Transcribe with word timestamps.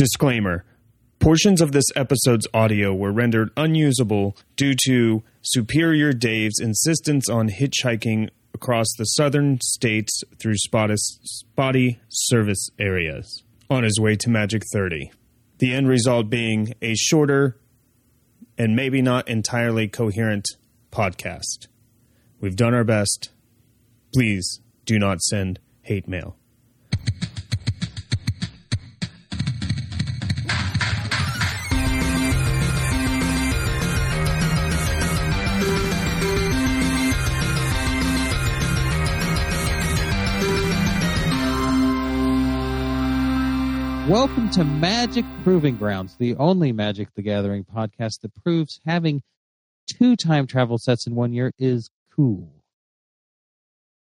Disclaimer 0.00 0.64
Portions 1.18 1.60
of 1.60 1.72
this 1.72 1.84
episode's 1.94 2.48
audio 2.54 2.94
were 2.94 3.12
rendered 3.12 3.50
unusable 3.54 4.34
due 4.56 4.72
to 4.86 5.22
Superior 5.42 6.14
Dave's 6.14 6.58
insistence 6.58 7.28
on 7.28 7.50
hitchhiking 7.50 8.30
across 8.54 8.86
the 8.96 9.04
southern 9.04 9.60
states 9.60 10.22
through 10.38 10.56
spotty, 10.56 12.00
service 12.08 12.70
areas 12.78 13.42
on 13.68 13.82
his 13.82 14.00
way 14.00 14.16
to 14.16 14.30
Magic 14.30 14.62
30. 14.72 15.12
The 15.58 15.74
end 15.74 15.86
result 15.86 16.30
being 16.30 16.72
a 16.80 16.94
shorter 16.94 17.60
and 18.56 18.74
maybe 18.74 19.02
not 19.02 19.28
entirely 19.28 19.86
coherent 19.86 20.46
podcast. 20.90 21.66
We've 22.40 22.56
done 22.56 22.72
our 22.72 22.84
best. 22.84 23.32
Please 24.14 24.60
do 24.86 24.98
not 24.98 25.20
send 25.20 25.60
hate 25.82 26.08
mail. 26.08 26.38
Welcome 44.10 44.50
to 44.50 44.64
Magic 44.64 45.24
Proving 45.44 45.76
Grounds, 45.76 46.16
the 46.16 46.34
only 46.34 46.72
Magic 46.72 47.14
the 47.14 47.22
Gathering 47.22 47.62
podcast 47.64 48.22
that 48.22 48.34
proves 48.42 48.80
having 48.84 49.22
two 49.86 50.16
time 50.16 50.48
travel 50.48 50.78
sets 50.78 51.06
in 51.06 51.14
one 51.14 51.32
year 51.32 51.52
is 51.60 51.90
cool. 52.16 52.48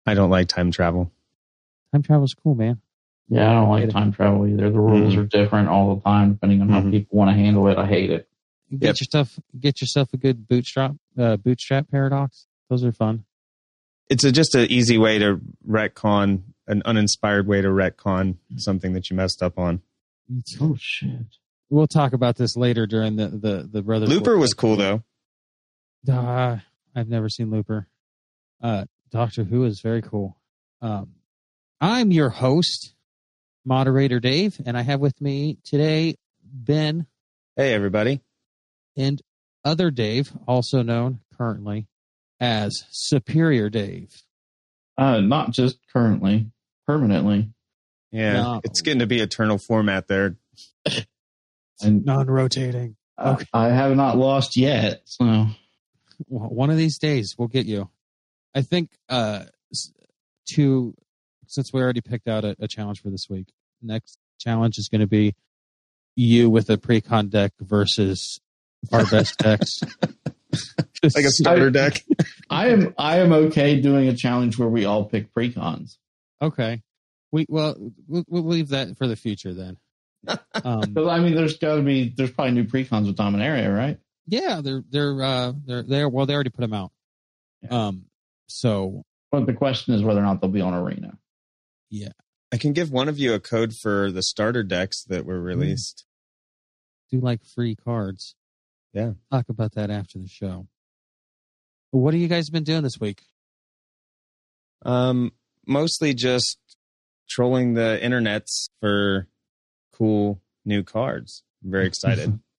I 0.07 0.15
don't 0.15 0.31
like 0.31 0.47
time 0.47 0.71
travel. 0.71 1.11
Time 1.91 2.01
travel 2.01 2.23
is 2.25 2.33
cool, 2.33 2.55
man. 2.55 2.81
Yeah, 3.29 3.51
I 3.51 3.53
don't 3.53 3.69
like 3.69 3.89
time 3.91 4.11
travel 4.11 4.47
either. 4.47 4.71
The 4.71 4.79
rules 4.79 5.13
Mhm. 5.13 5.17
are 5.19 5.25
different 5.25 5.69
all 5.69 5.93
the 5.93 6.01
time 6.01 6.33
depending 6.33 6.61
on 6.61 6.69
how 6.69 6.81
Mhm. 6.81 6.89
people 6.89 7.19
want 7.19 7.29
to 7.29 7.35
handle 7.35 7.67
it. 7.67 7.77
I 7.77 7.85
hate 7.85 8.09
it. 8.09 8.27
Get 8.71 8.81
Yep. 8.81 8.95
yourself 9.01 9.39
get 9.59 9.79
yourself 9.79 10.11
a 10.13 10.17
good 10.17 10.47
bootstrap 10.47 10.95
uh, 11.19 11.37
bootstrap 11.37 11.91
paradox. 11.91 12.47
Those 12.67 12.83
are 12.83 12.91
fun. 12.91 13.25
It's 14.09 14.23
a, 14.23 14.31
just 14.31 14.55
an 14.55 14.65
easy 14.71 14.97
way 14.97 15.19
to 15.19 15.39
retcon, 15.67 16.41
an 16.67 16.81
uninspired 16.85 17.47
way 17.47 17.61
to 17.61 17.67
retcon 17.69 18.37
something 18.57 18.93
that 18.93 19.09
you 19.09 19.15
messed 19.15 19.41
up 19.43 19.57
on. 19.59 19.81
Oh 20.61 20.75
shit! 20.79 21.37
We'll 21.69 21.87
talk 21.87 22.13
about 22.13 22.35
this 22.37 22.55
later 22.55 22.85
during 22.87 23.15
the 23.17 23.27
the 23.27 23.69
the 23.71 23.81
brothers. 23.81 24.09
Looper 24.09 24.37
was 24.37 24.53
cool 24.53 24.75
though. 24.75 25.03
Uh, 26.09 26.57
I've 26.95 27.09
never 27.09 27.29
seen 27.29 27.49
Looper. 27.51 27.87
Uh, 28.61 28.85
Doctor 29.11 29.43
Who 29.43 29.63
is 29.65 29.81
very 29.81 30.01
cool. 30.01 30.37
Um, 30.81 31.13
I'm 31.81 32.11
your 32.11 32.29
host, 32.29 32.93
moderator 33.65 34.19
Dave, 34.19 34.59
and 34.65 34.77
I 34.77 34.81
have 34.81 34.99
with 34.99 35.19
me 35.21 35.57
today 35.63 36.15
Ben 36.43 37.07
Hey, 37.55 37.73
everybody. 37.73 38.21
and 38.97 39.21
other 39.65 39.91
Dave, 39.91 40.31
also 40.47 40.81
known 40.81 41.19
currently 41.37 41.87
as 42.39 42.83
Superior 42.91 43.69
Dave. 43.69 44.22
Uh, 44.97 45.19
not 45.21 45.51
just 45.51 45.77
currently, 45.91 46.51
permanently, 46.85 47.49
Yeah, 48.11 48.33
No. 48.33 48.61
it's 48.63 48.81
getting 48.81 48.99
to 48.99 49.07
be 49.07 49.19
eternal 49.19 49.57
format 49.57 50.07
there. 50.07 50.35
and 51.81 52.05
Non-rotating. 52.05 52.95
Okay. 53.19 53.45
I 53.53 53.69
have 53.69 53.95
not 53.95 54.17
lost 54.17 54.55
yet. 54.57 55.01
So 55.05 55.47
One 56.27 56.69
of 56.69 56.77
these 56.77 56.97
days, 56.99 57.35
we'll 57.37 57.47
get 57.47 57.65
you. 57.65 57.89
I 58.55 58.61
think 58.61 58.91
uh, 59.09 59.45
to 60.53 60.93
since 61.47 61.71
we 61.73 61.81
already 61.81 62.01
picked 62.01 62.27
out 62.27 62.45
a, 62.45 62.55
a 62.59 62.67
challenge 62.67 63.01
for 63.01 63.09
this 63.09 63.27
week. 63.29 63.47
Next 63.81 64.17
challenge 64.39 64.77
is 64.77 64.89
going 64.89 65.01
to 65.01 65.07
be 65.07 65.35
you 66.15 66.49
with 66.49 66.69
a 66.69 66.77
pre-con 66.77 67.29
deck 67.29 67.53
versus 67.59 68.39
our 68.91 69.05
best 69.05 69.37
decks. 69.39 69.79
Like 71.03 71.25
a 71.25 71.29
starter 71.31 71.69
deck. 71.69 72.01
I 72.49 72.69
am 72.69 72.93
I 72.97 73.19
am 73.19 73.33
okay 73.33 73.79
doing 73.81 74.07
a 74.07 74.15
challenge 74.15 74.57
where 74.57 74.69
we 74.69 74.85
all 74.85 75.05
pick 75.05 75.33
precons. 75.33 75.97
Okay. 76.41 76.81
We 77.31 77.45
well 77.49 77.75
we'll, 78.07 78.23
we'll 78.27 78.43
leave 78.43 78.69
that 78.69 78.97
for 78.97 79.07
the 79.07 79.15
future 79.15 79.53
then. 79.53 79.77
Um, 80.63 80.93
But 80.93 81.09
I 81.09 81.19
mean, 81.19 81.35
there's 81.35 81.57
got 81.57 81.75
to 81.75 81.81
be 81.81 82.13
there's 82.15 82.31
probably 82.31 82.53
new 82.53 82.63
precons 82.65 83.07
with 83.07 83.17
Dominaria, 83.17 83.75
right? 83.75 83.97
yeah, 84.27 84.61
they're 84.63 84.83
they're 84.89 85.21
uh 85.21 85.51
they're 85.65 85.83
they're 85.83 86.07
well 86.09 86.25
they 86.25 86.33
already 86.33 86.49
put 86.51 86.61
them 86.61 86.73
out. 86.73 86.91
Um 87.69 88.05
so 88.47 89.03
But 89.31 89.45
the 89.45 89.53
question 89.53 89.93
is 89.95 90.01
whether 90.03 90.19
or 90.21 90.23
not 90.23 90.39
they'll 90.41 90.49
be 90.49 90.61
on 90.61 90.73
Arena. 90.73 91.17
Yeah. 91.89 92.13
I 92.53 92.57
can 92.57 92.71
give 92.73 92.91
one 92.91 93.09
of 93.09 93.17
you 93.17 93.33
a 93.33 93.39
code 93.39 93.73
for 93.75 94.11
the 94.11 94.21
starter 94.23 94.63
decks 94.63 95.03
that 95.05 95.25
were 95.25 95.41
released. 95.41 96.05
do 97.11 97.19
like 97.19 97.43
free 97.43 97.75
cards. 97.75 98.35
Yeah. 98.93 99.13
Talk 99.31 99.49
about 99.49 99.73
that 99.73 99.89
after 99.89 100.19
the 100.19 100.27
show. 100.27 100.67
What 101.93 102.15
have 102.15 102.21
you 102.21 102.27
guys 102.27 102.49
been 102.49 102.63
doing 102.63 102.81
this 102.81 102.99
week? 102.99 103.21
Um, 104.83 105.31
mostly 105.67 106.15
just 106.15 106.57
trolling 107.29 107.75
the 107.75 107.99
internets 108.01 108.69
for 108.81 109.27
cool 109.93 110.41
new 110.65 110.81
cards. 110.83 111.43
I'm 111.63 111.71
very 111.71 111.87
excited. 111.87 112.39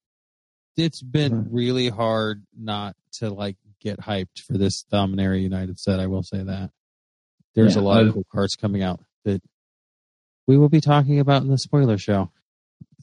It's 0.77 1.01
been 1.01 1.45
Mhm. 1.45 1.47
really 1.51 1.87
hard 1.87 2.45
not 2.53 2.97
to 3.19 3.29
like 3.29 3.55
get 3.79 3.97
hyped 3.97 4.39
for 4.45 4.57
this 4.57 4.83
Dominaria 4.91 5.41
United 5.41 5.79
set. 5.79 6.01
I 6.01 6.07
will 6.07 6.21
say 6.23 6.43
that 6.43 6.69
there's 7.53 7.75
Yeah, 7.75 7.81
a 7.81 7.83
lot 7.83 8.03
I- 8.03 8.07
of 8.07 8.13
cool 8.13 8.25
cards 8.29 8.57
coming 8.57 8.81
out 8.83 9.01
that 9.23 9.41
we 10.47 10.57
will 10.57 10.67
be 10.67 10.81
talking 10.81 11.17
about 11.21 11.43
in 11.43 11.47
the 11.47 11.57
spoiler 11.57 11.97
show. 11.97 12.29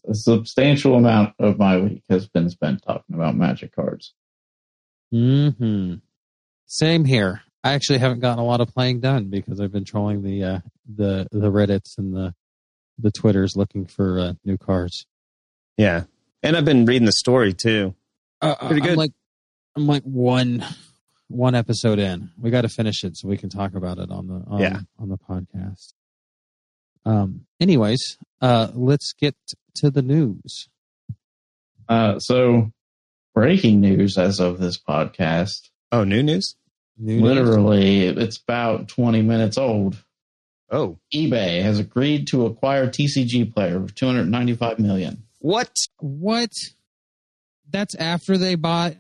A 0.07 0.15
substantial 0.15 0.97
amount 0.97 1.35
of 1.39 1.57
my 1.59 1.79
week 1.81 2.05
has 2.11 2.29
been 2.29 2.51
spent 2.51 2.83
talking 2.83 3.15
about 3.15 3.37
Magic 3.37 3.73
cards. 3.75 4.13
Hmm. 5.11 5.95
Same 6.75 7.05
here. 7.05 7.43
I 7.63 7.75
actually 7.75 7.99
haven't 7.99 8.21
gotten 8.21 8.39
a 8.39 8.47
lot 8.47 8.63
of 8.63 8.69
playing 8.73 9.01
done 9.01 9.27
because 9.29 9.61
I've 9.61 9.71
been 9.73 9.85
trolling 9.85 10.23
the 10.23 10.43
uh, 10.45 10.61
the 10.97 11.29
the 11.31 11.51
Reddits 11.51 11.99
and 11.99 12.15
the 12.17 12.35
the 12.99 13.11
Twitters 13.11 13.57
looking 13.57 13.85
for 13.85 14.19
uh, 14.19 14.33
new 14.45 14.57
cards. 14.57 15.07
yeah. 15.77 16.05
And 16.43 16.57
I've 16.57 16.65
been 16.65 16.87
reading 16.87 17.05
the 17.05 17.13
story 17.13 17.53
too. 17.53 17.95
Uh, 18.41 18.55
Pretty 18.57 18.81
I'm 18.81 18.89
good. 18.89 18.97
like 18.97 19.13
I'm 19.77 19.87
like 19.87 20.03
one 20.05 20.65
one 21.29 21.55
episode 21.55 21.99
in. 21.99 22.31
We 22.41 22.51
got 22.51 22.63
to 22.63 22.69
finish 22.71 23.05
it 23.05 23.17
so 23.19 23.29
we 23.29 23.37
can 23.37 23.51
talk 23.51 23.75
about 23.75 23.99
it 23.99 24.11
on 24.11 24.27
the 24.27 24.43
on, 24.49 24.61
Yeah. 24.61 24.81
on 24.99 25.09
the 25.11 25.19
podcast. 25.19 25.93
Um. 27.05 27.47
Anyways, 27.61 28.17
uh, 28.41 28.69
let's 28.75 29.13
get 29.13 29.37
to 29.77 29.91
the 29.91 30.03
news. 30.03 30.69
Uh, 31.89 32.19
so, 32.19 32.73
breaking 33.35 33.81
news 33.81 34.17
as 34.17 34.41
of 34.41 34.59
this 34.59 34.79
podcast. 34.81 35.69
Oh, 35.93 36.05
new 36.05 36.23
news? 36.23 36.57
New 36.99 37.21
news. 37.21 37.23
Literally, 37.23 38.07
it's 38.07 38.37
about 38.39 38.89
20 38.89 39.23
minutes 39.23 39.59
old. 39.59 39.97
Oh, 40.71 40.99
eBay 41.15 41.63
has 41.63 41.79
agreed 41.79 42.29
to 42.29 42.47
acquire 42.47 42.87
TCG 42.89 43.53
Player 43.53 43.81
for 43.87 43.93
295 43.95 44.79
million. 44.79 45.23
what? 45.41 45.71
What? 45.99 46.51
That's 47.71 47.95
after 47.95 48.37
they 48.39 48.55
bought 48.55 48.95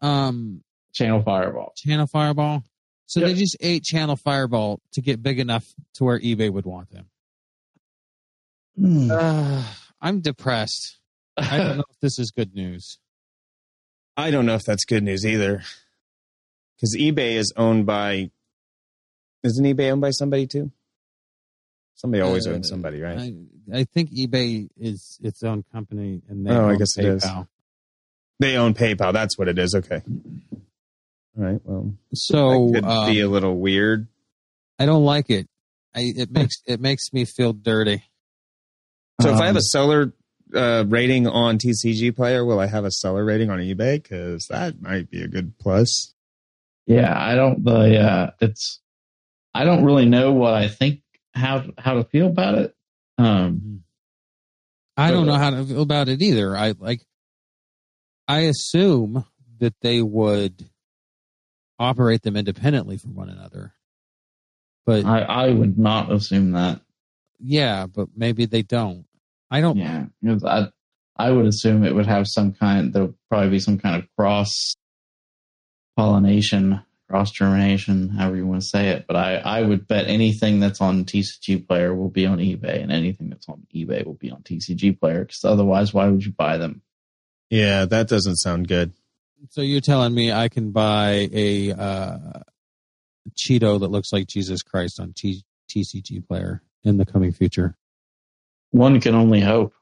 um 0.00 0.62
Channel 0.94 1.22
Fireball. 1.22 1.72
Channel 1.76 2.06
Fireball. 2.06 2.62
So 3.06 3.20
Yep. 3.20 3.28
they 3.28 3.34
just 3.34 3.56
ate 3.60 3.82
Channel 3.84 4.16
Fireball 4.16 4.80
to 4.92 5.00
get 5.00 5.22
big 5.22 5.38
enough 5.40 5.72
to 5.94 6.04
where 6.04 6.18
eBay 6.20 6.50
would 6.52 6.66
want 6.66 6.90
them. 6.90 7.06
Uh, 9.10 9.64
I'm 10.00 10.20
depressed. 10.20 10.98
I 11.36 11.56
don't 11.58 11.76
know 11.78 11.84
if 11.90 12.00
this 12.00 12.18
is 12.18 12.30
good 12.30 12.54
news. 12.54 12.98
I 14.16 14.30
don't 14.30 14.46
know 14.46 14.54
if 14.54 14.64
that's 14.64 14.84
good 14.84 15.02
news 15.02 15.24
either. 15.26 15.62
Because 16.78 16.96
eBay 16.96 17.32
is 17.36 17.52
owned 17.56 17.86
by. 17.86 18.30
Isn't 19.42 19.64
eBay 19.64 19.90
owned 19.90 20.00
by 20.00 20.10
somebody 20.10 20.46
too? 20.46 20.70
Somebody 21.94 22.22
always 22.22 22.46
Uh, 22.46 22.52
owns 22.52 22.68
somebody, 22.68 23.00
right? 23.00 23.18
I, 23.18 23.34
I 23.80 23.84
think 23.84 24.10
eBay 24.12 24.68
is 24.78 25.18
its 25.22 25.42
own 25.42 25.64
company, 25.72 26.22
and 26.28 26.46
they 26.46 26.50
Oh, 26.52 26.68
I 26.68 26.72
own 26.72 26.78
guess 26.78 26.96
it 26.96 27.04
is. 27.04 27.24
PayPal. 27.24 27.48
they 28.38 28.56
own 28.56 28.74
PayPal. 28.74 29.12
That's 29.12 29.36
what 29.36 29.48
it 29.48 29.58
is. 29.58 29.74
Okay. 29.74 30.02
All 31.36 31.44
right. 31.44 31.60
Well, 31.64 31.94
So 32.14 32.68
that 32.72 32.82
could 32.82 32.84
um, 32.88 33.10
be 33.12 33.20
a 33.20 33.28
little 33.28 33.56
weird. 33.58 34.06
I 34.78 34.86
don't 34.86 35.04
like 35.04 35.28
it. 35.30 35.48
I, 35.94 36.12
it 36.16 36.30
makes 36.30 36.62
it 36.66 36.80
makes 36.80 37.12
me 37.12 37.24
feel 37.24 37.52
dirty. 37.52 38.04
So 39.20 39.30
if 39.30 39.40
I 39.40 39.46
have 39.46 39.56
Um, 39.56 39.58
a 39.58 39.62
seller 39.62 40.12
uh, 40.54 40.84
rating 40.86 41.26
on 41.26 41.58
TCG 41.58 42.14
Player, 42.14 42.44
will 42.44 42.60
I 42.60 42.66
have 42.66 42.84
a 42.84 42.90
seller 42.92 43.24
rating 43.24 43.50
on 43.50 43.58
eBay? 43.58 44.00
Because 44.00 44.46
that 44.50 44.80
might 44.80 45.10
be 45.10 45.22
a 45.22 45.28
good 45.28 45.58
plus. 45.58 46.14
Yeah, 46.88 47.14
I 47.14 47.34
don't. 47.34 47.62
The 47.62 48.00
uh, 48.00 48.30
it's. 48.40 48.80
I 49.52 49.64
don't 49.64 49.84
really 49.84 50.06
know 50.06 50.32
what 50.32 50.54
I 50.54 50.68
think 50.68 51.02
how 51.34 51.64
how 51.76 51.94
to 51.94 52.04
feel 52.04 52.28
about 52.28 52.54
it. 52.54 52.74
Um, 53.18 53.82
I 54.96 55.10
don't 55.10 55.26
know 55.26 55.34
how 55.34 55.50
to 55.50 55.64
feel 55.64 55.82
about 55.82 56.08
it 56.08 56.22
either. 56.22 56.56
I 56.56 56.74
like. 56.78 57.02
I 58.26 58.40
assume 58.40 59.26
that 59.58 59.74
they 59.82 60.00
would 60.00 60.66
operate 61.78 62.22
them 62.22 62.36
independently 62.36 62.96
from 62.96 63.14
one 63.14 63.28
another, 63.28 63.74
but 64.86 65.04
I 65.04 65.20
I 65.20 65.50
would 65.50 65.78
not 65.78 66.10
assume 66.10 66.52
that. 66.52 66.80
yeah, 67.38 67.86
but 67.86 68.08
maybe 68.16 68.46
they 68.46 68.62
don't. 68.62 69.04
I 69.50 69.60
don't. 69.60 69.76
Yeah, 69.76 70.06
I 70.42 70.68
I 71.18 71.30
would 71.32 71.44
assume 71.44 71.84
it 71.84 71.94
would 71.94 72.06
have 72.06 72.26
some 72.26 72.54
kind. 72.54 72.94
There'll 72.94 73.14
probably 73.28 73.50
be 73.50 73.60
some 73.60 73.76
kind 73.78 74.02
of 74.02 74.08
cross 74.16 74.74
pollination, 75.98 76.80
cross 77.10 77.32
germination, 77.32 78.08
however 78.10 78.36
you 78.36 78.46
want 78.46 78.62
to 78.62 78.68
say 78.68 78.90
it. 78.90 79.06
But 79.08 79.16
I 79.16 79.36
I 79.36 79.62
would 79.62 79.88
bet 79.88 80.06
anything 80.06 80.60
that's 80.60 80.80
on 80.80 81.04
TCG 81.04 81.66
Player 81.66 81.92
will 81.92 82.08
be 82.08 82.24
on 82.24 82.38
eBay, 82.38 82.80
and 82.80 82.92
anything 82.92 83.30
that's 83.30 83.48
on 83.48 83.66
eBay 83.74 84.06
will 84.06 84.14
be 84.14 84.30
on 84.30 84.42
TCG 84.42 85.00
Player. 85.00 85.24
Because 85.24 85.44
otherwise, 85.44 85.92
why 85.92 86.08
would 86.08 86.24
you 86.24 86.32
buy 86.32 86.56
them? 86.56 86.82
Yeah, 87.50 87.84
that 87.86 88.06
doesn't 88.06 88.36
sound 88.36 88.68
good. 88.68 88.92
So 89.50 89.60
you're 89.60 89.80
telling 89.80 90.14
me 90.14 90.30
I 90.30 90.48
can 90.48 90.70
buy 90.70 91.28
a 91.32 91.72
uh, 91.72 92.18
Cheeto 93.36 93.80
that 93.80 93.90
looks 93.90 94.12
like 94.12 94.28
Jesus 94.28 94.62
Christ 94.62 95.00
on 95.00 95.14
T- 95.16 95.44
TCG 95.68 96.26
Player 96.26 96.62
in 96.84 96.96
the 96.96 97.06
coming 97.06 97.32
future? 97.32 97.76
One 98.70 99.00
can 99.00 99.14
only 99.14 99.40
hope. 99.40 99.74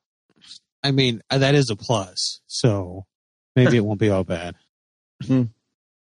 I 0.83 0.93
mean, 0.93 1.21
uh, 1.29 1.39
that 1.39 1.55
is 1.55 1.69
a 1.71 1.77
plus. 1.77 2.41
So 2.47 3.05
maybe 3.55 3.77
it 3.77 3.85
won't 3.85 4.01
be 4.01 4.11
all 4.11 4.25
bad. 4.25 4.55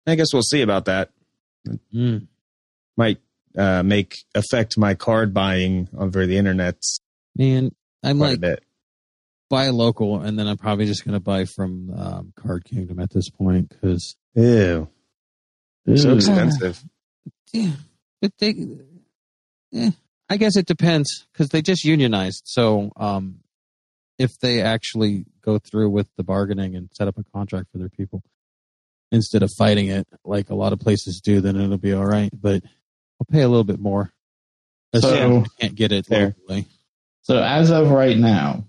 I 0.06 0.14
guess 0.16 0.32
we'll 0.32 0.42
see 0.42 0.62
about 0.62 0.86
that. 0.86 1.10
Mm. 1.94 2.26
Might 2.96 3.18
uh, 3.56 3.82
make 3.82 4.16
affect 4.34 4.76
my 4.76 4.94
card 4.94 5.32
buying 5.32 5.88
over 5.96 6.26
the 6.26 6.36
internet 6.36 6.76
Man, 7.36 7.74
I'm 8.02 8.18
like 8.18 8.40
buy 9.50 9.68
local, 9.68 10.20
and 10.20 10.38
then 10.38 10.46
I'm 10.46 10.56
probably 10.56 10.86
just 10.86 11.04
going 11.04 11.14
to 11.14 11.20
buy 11.20 11.44
from 11.44 11.90
um, 11.90 12.32
Card 12.36 12.64
Kingdom 12.64 13.00
at 13.00 13.10
this 13.10 13.28
point 13.28 13.68
because 13.68 14.16
Ew, 14.34 14.88
so 15.96 16.14
expensive. 16.14 16.82
yeah, 17.52 17.72
but 18.20 18.32
they, 18.38 18.54
eh, 19.74 19.90
I 20.28 20.36
guess 20.36 20.56
it 20.56 20.66
depends 20.66 21.26
because 21.32 21.48
they 21.48 21.62
just 21.62 21.84
unionized. 21.84 22.42
So, 22.46 22.92
um, 22.96 23.40
if 24.18 24.38
they 24.38 24.60
actually 24.60 25.26
go 25.42 25.58
through 25.58 25.90
with 25.90 26.08
the 26.16 26.22
bargaining 26.22 26.76
and 26.76 26.88
set 26.92 27.08
up 27.08 27.18
a 27.18 27.24
contract 27.24 27.72
for 27.72 27.78
their 27.78 27.88
people 27.88 28.22
instead 29.14 29.42
of 29.42 29.52
fighting 29.52 29.88
it 29.88 30.06
like 30.24 30.50
a 30.50 30.54
lot 30.54 30.72
of 30.72 30.80
places 30.80 31.20
do, 31.20 31.40
then 31.40 31.56
it'll 31.60 31.78
be 31.78 31.92
all 31.92 32.06
right. 32.06 32.30
But 32.32 32.62
I'll 33.20 33.26
pay 33.30 33.42
a 33.42 33.48
little 33.48 33.64
bit 33.64 33.80
more. 33.80 34.12
So- 34.94 35.40
I 35.40 35.60
can't 35.60 35.74
get 35.74 35.92
it 35.92 36.06
Fair. 36.06 36.34
locally. 36.38 36.66
So 37.22 37.42
as 37.42 37.70
of 37.70 37.90
right 37.90 38.18
now, 38.18 38.64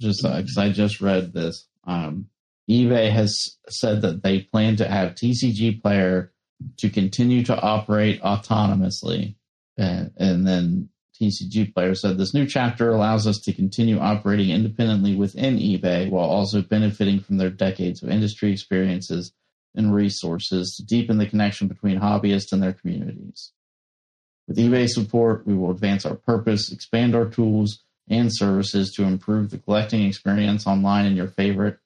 just 0.00 0.22
because 0.22 0.56
I 0.56 0.70
just 0.70 1.00
read 1.00 1.32
this, 1.32 1.66
um, 1.86 2.28
eBay 2.68 3.10
has 3.10 3.58
said 3.68 4.02
that 4.02 4.22
they 4.22 4.40
plan 4.40 4.76
to 4.76 4.88
have 4.88 5.14
TCG 5.14 5.82
Player 5.82 6.32
to 6.78 6.88
continue 6.88 7.44
to 7.44 7.60
operate 7.60 8.22
autonomously, 8.22 9.34
and, 9.76 10.12
and 10.16 10.46
then 10.46 10.88
TCG 11.20 11.74
Player 11.74 11.94
said 11.94 12.16
this 12.16 12.32
new 12.32 12.46
chapter 12.46 12.90
allows 12.90 13.26
us 13.26 13.38
to 13.40 13.52
continue 13.52 13.98
operating 13.98 14.50
independently 14.50 15.14
within 15.14 15.58
eBay 15.58 16.10
while 16.10 16.28
also 16.28 16.62
benefiting 16.62 17.20
from 17.20 17.36
their 17.36 17.50
decades 17.50 18.02
of 18.02 18.08
industry 18.08 18.50
experiences 18.50 19.32
and 19.74 19.94
resources 19.94 20.74
to 20.76 20.84
deepen 20.84 21.18
the 21.18 21.26
connection 21.26 21.68
between 21.68 22.00
hobbyists 22.00 22.52
and 22.52 22.62
their 22.62 22.72
communities. 22.72 23.52
With 24.46 24.58
eBay 24.58 24.88
support, 24.88 25.46
we 25.46 25.54
will 25.54 25.70
advance 25.70 26.04
our 26.04 26.14
purpose, 26.14 26.70
expand 26.70 27.14
our 27.14 27.26
tools 27.26 27.82
and 28.08 28.28
services 28.30 28.92
to 28.92 29.04
improve 29.04 29.50
the 29.50 29.58
collecting 29.58 30.04
experience 30.04 30.66
online 30.66 31.06
in 31.06 31.16
your 31.16 31.28
favorite 31.28 31.78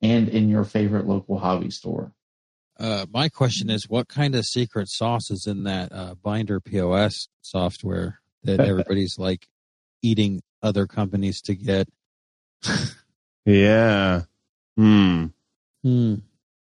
and 0.00 0.28
in 0.28 0.48
your 0.48 0.64
favorite 0.64 1.06
local 1.06 1.38
hobby 1.38 1.70
store. 1.70 2.12
Uh, 2.78 3.06
my 3.12 3.28
question 3.28 3.68
is, 3.70 3.88
what 3.88 4.08
kind 4.08 4.34
of 4.34 4.44
secret 4.44 4.88
sauce 4.88 5.30
is 5.30 5.46
in 5.46 5.64
that 5.64 5.92
uh, 5.92 6.14
Binder 6.14 6.58
POS 6.60 7.28
software 7.42 8.20
that 8.42 8.60
everybody's 8.66 9.18
like 9.18 9.46
eating 10.02 10.42
other 10.62 10.86
companies 10.86 11.40
to 11.42 11.54
get? 11.54 11.88
Yeah. 13.44 14.22
Hmm. 14.76 15.26
Hmm. 15.82 16.14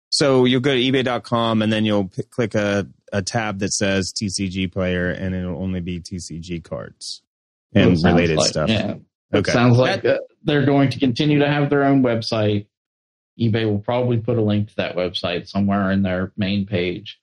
So 0.10 0.46
you'll 0.46 0.62
go 0.62 0.74
to 0.74 0.80
ebay.com 0.82 1.62
and 1.62 1.72
then 1.72 1.86
you'll 1.86 2.08
p- 2.08 2.24
click 2.24 2.56
a, 2.56 2.88
a 3.14 3.22
tab 3.22 3.60
that 3.60 3.72
says 3.74 4.12
TCG 4.14 4.72
player 4.72 5.10
and 5.12 5.36
it'll 5.36 5.62
only 5.62 5.82
be 5.82 6.00
TCG 6.00 6.64
cards 6.64 7.22
and 7.74 7.92
It 7.98 8.04
related 8.04 8.38
like- 8.38 8.48
stuff. 8.50 8.70
Yeah, 8.70 8.92
it 8.94 9.02
Okay. 9.38 9.52
sounds 9.52 9.78
like 9.78 10.04
uh, 10.06 10.18
they're 10.44 10.66
going 10.66 10.90
to 10.92 11.00
continue 11.00 11.40
to 11.40 11.48
have 11.48 11.70
their 11.70 11.84
own 11.84 12.02
website. 12.02 12.66
eBay 13.40 13.66
will 13.66 13.80
probably 13.80 14.18
put 14.18 14.38
a 14.38 14.42
link 14.42 14.70
to 14.70 14.76
that 14.78 14.96
website 14.96 15.48
somewhere 15.48 15.92
in 15.92 16.02
their 16.02 16.32
main 16.36 16.66
page, 16.66 17.20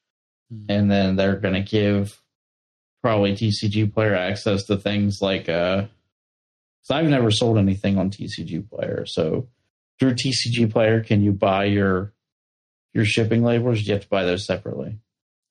Hmm. 0.50 0.66
and 0.68 0.90
then 0.90 1.16
they're 1.16 1.36
going 1.40 1.54
to 1.54 1.62
give 1.62 2.22
probably 3.02 3.32
TCG 3.34 3.92
player 3.92 4.14
access 4.14 4.64
to 4.64 4.76
things 4.76 5.18
like 5.20 5.48
uh, 5.48 5.82
because 6.82 6.90
I've 6.90 7.10
never 7.10 7.30
sold 7.32 7.58
anything 7.58 7.98
on 7.98 8.10
TCG 8.10 8.70
player, 8.70 9.04
so 9.06 9.48
through 9.98 10.14
TCG 10.14 10.70
player, 10.70 11.02
can 11.02 11.20
you 11.22 11.32
buy 11.32 11.64
your 11.64 12.12
your 12.96 13.04
shipping 13.04 13.44
labels? 13.44 13.82
You 13.82 13.92
have 13.94 14.02
to 14.02 14.08
buy 14.08 14.24
those 14.24 14.44
separately. 14.46 14.98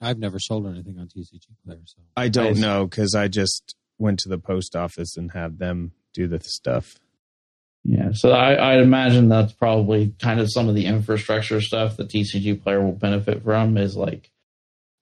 I've 0.01 0.19
never 0.19 0.39
sold 0.39 0.67
anything 0.67 0.99
on 0.99 1.07
TCG 1.07 1.47
Player, 1.65 1.79
so 1.85 2.01
I 2.17 2.27
don't 2.27 2.53
Nice. 2.55 2.57
know 2.57 2.85
because 2.85 3.15
I 3.15 3.27
just 3.29 3.75
went 3.97 4.19
to 4.19 4.29
the 4.29 4.37
post 4.37 4.75
office 4.75 5.15
and 5.15 5.31
had 5.31 5.57
them 5.57 5.93
do 6.13 6.27
the 6.27 6.39
stuff. 6.41 6.95
Yeah, 7.85 8.09
so 8.13 8.31
I, 8.31 8.73
I'd 8.73 8.81
imagine 8.81 9.29
that's 9.29 9.53
probably 9.53 10.13
kind 10.19 10.39
of 10.39 10.51
some 10.51 10.67
of 10.67 10.75
the 10.75 10.87
infrastructure 10.87 11.61
stuff 11.61 11.97
that 11.97 12.09
TCG 12.09 12.61
player 12.63 12.83
will 12.83 12.91
benefit 12.93 13.43
from. 13.43 13.77
Is 13.77 13.95
like 13.95 14.31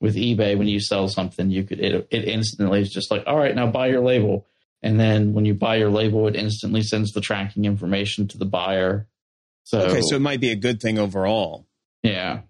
with 0.02 0.16
eBay, 0.16 0.58
when 0.58 0.68
you 0.68 0.80
sell 0.82 1.08
something, 1.08 1.50
you 1.50 1.64
could 1.64 1.80
it 1.80 2.08
it 2.12 2.26
instantly 2.26 2.82
is 2.82 2.92
just 2.92 3.10
like, 3.10 3.24
all 3.26 3.38
right, 3.38 3.56
now 3.56 3.68
buy 3.68 3.88
your 3.88 4.02
label, 4.02 4.46
and 4.82 5.00
then 5.00 5.34
when 5.34 5.46
you 5.46 5.54
buy 5.54 5.78
your 5.78 5.90
label, 5.90 6.28
it 6.28 6.36
instantly 6.36 6.84
sends 6.84 7.14
the 7.14 7.22
tracking 7.22 7.64
information 7.66 8.28
to 8.28 8.38
the 8.38 8.46
buyer. 8.46 9.08
So 9.64 9.80
Okay, 9.80 10.02
so 10.02 10.18
it 10.18 10.22
might 10.22 10.42
be 10.42 10.52
a 10.52 10.56
good 10.58 10.82
thing 10.82 11.00
overall. 11.00 11.66
Yeah, 12.04 12.42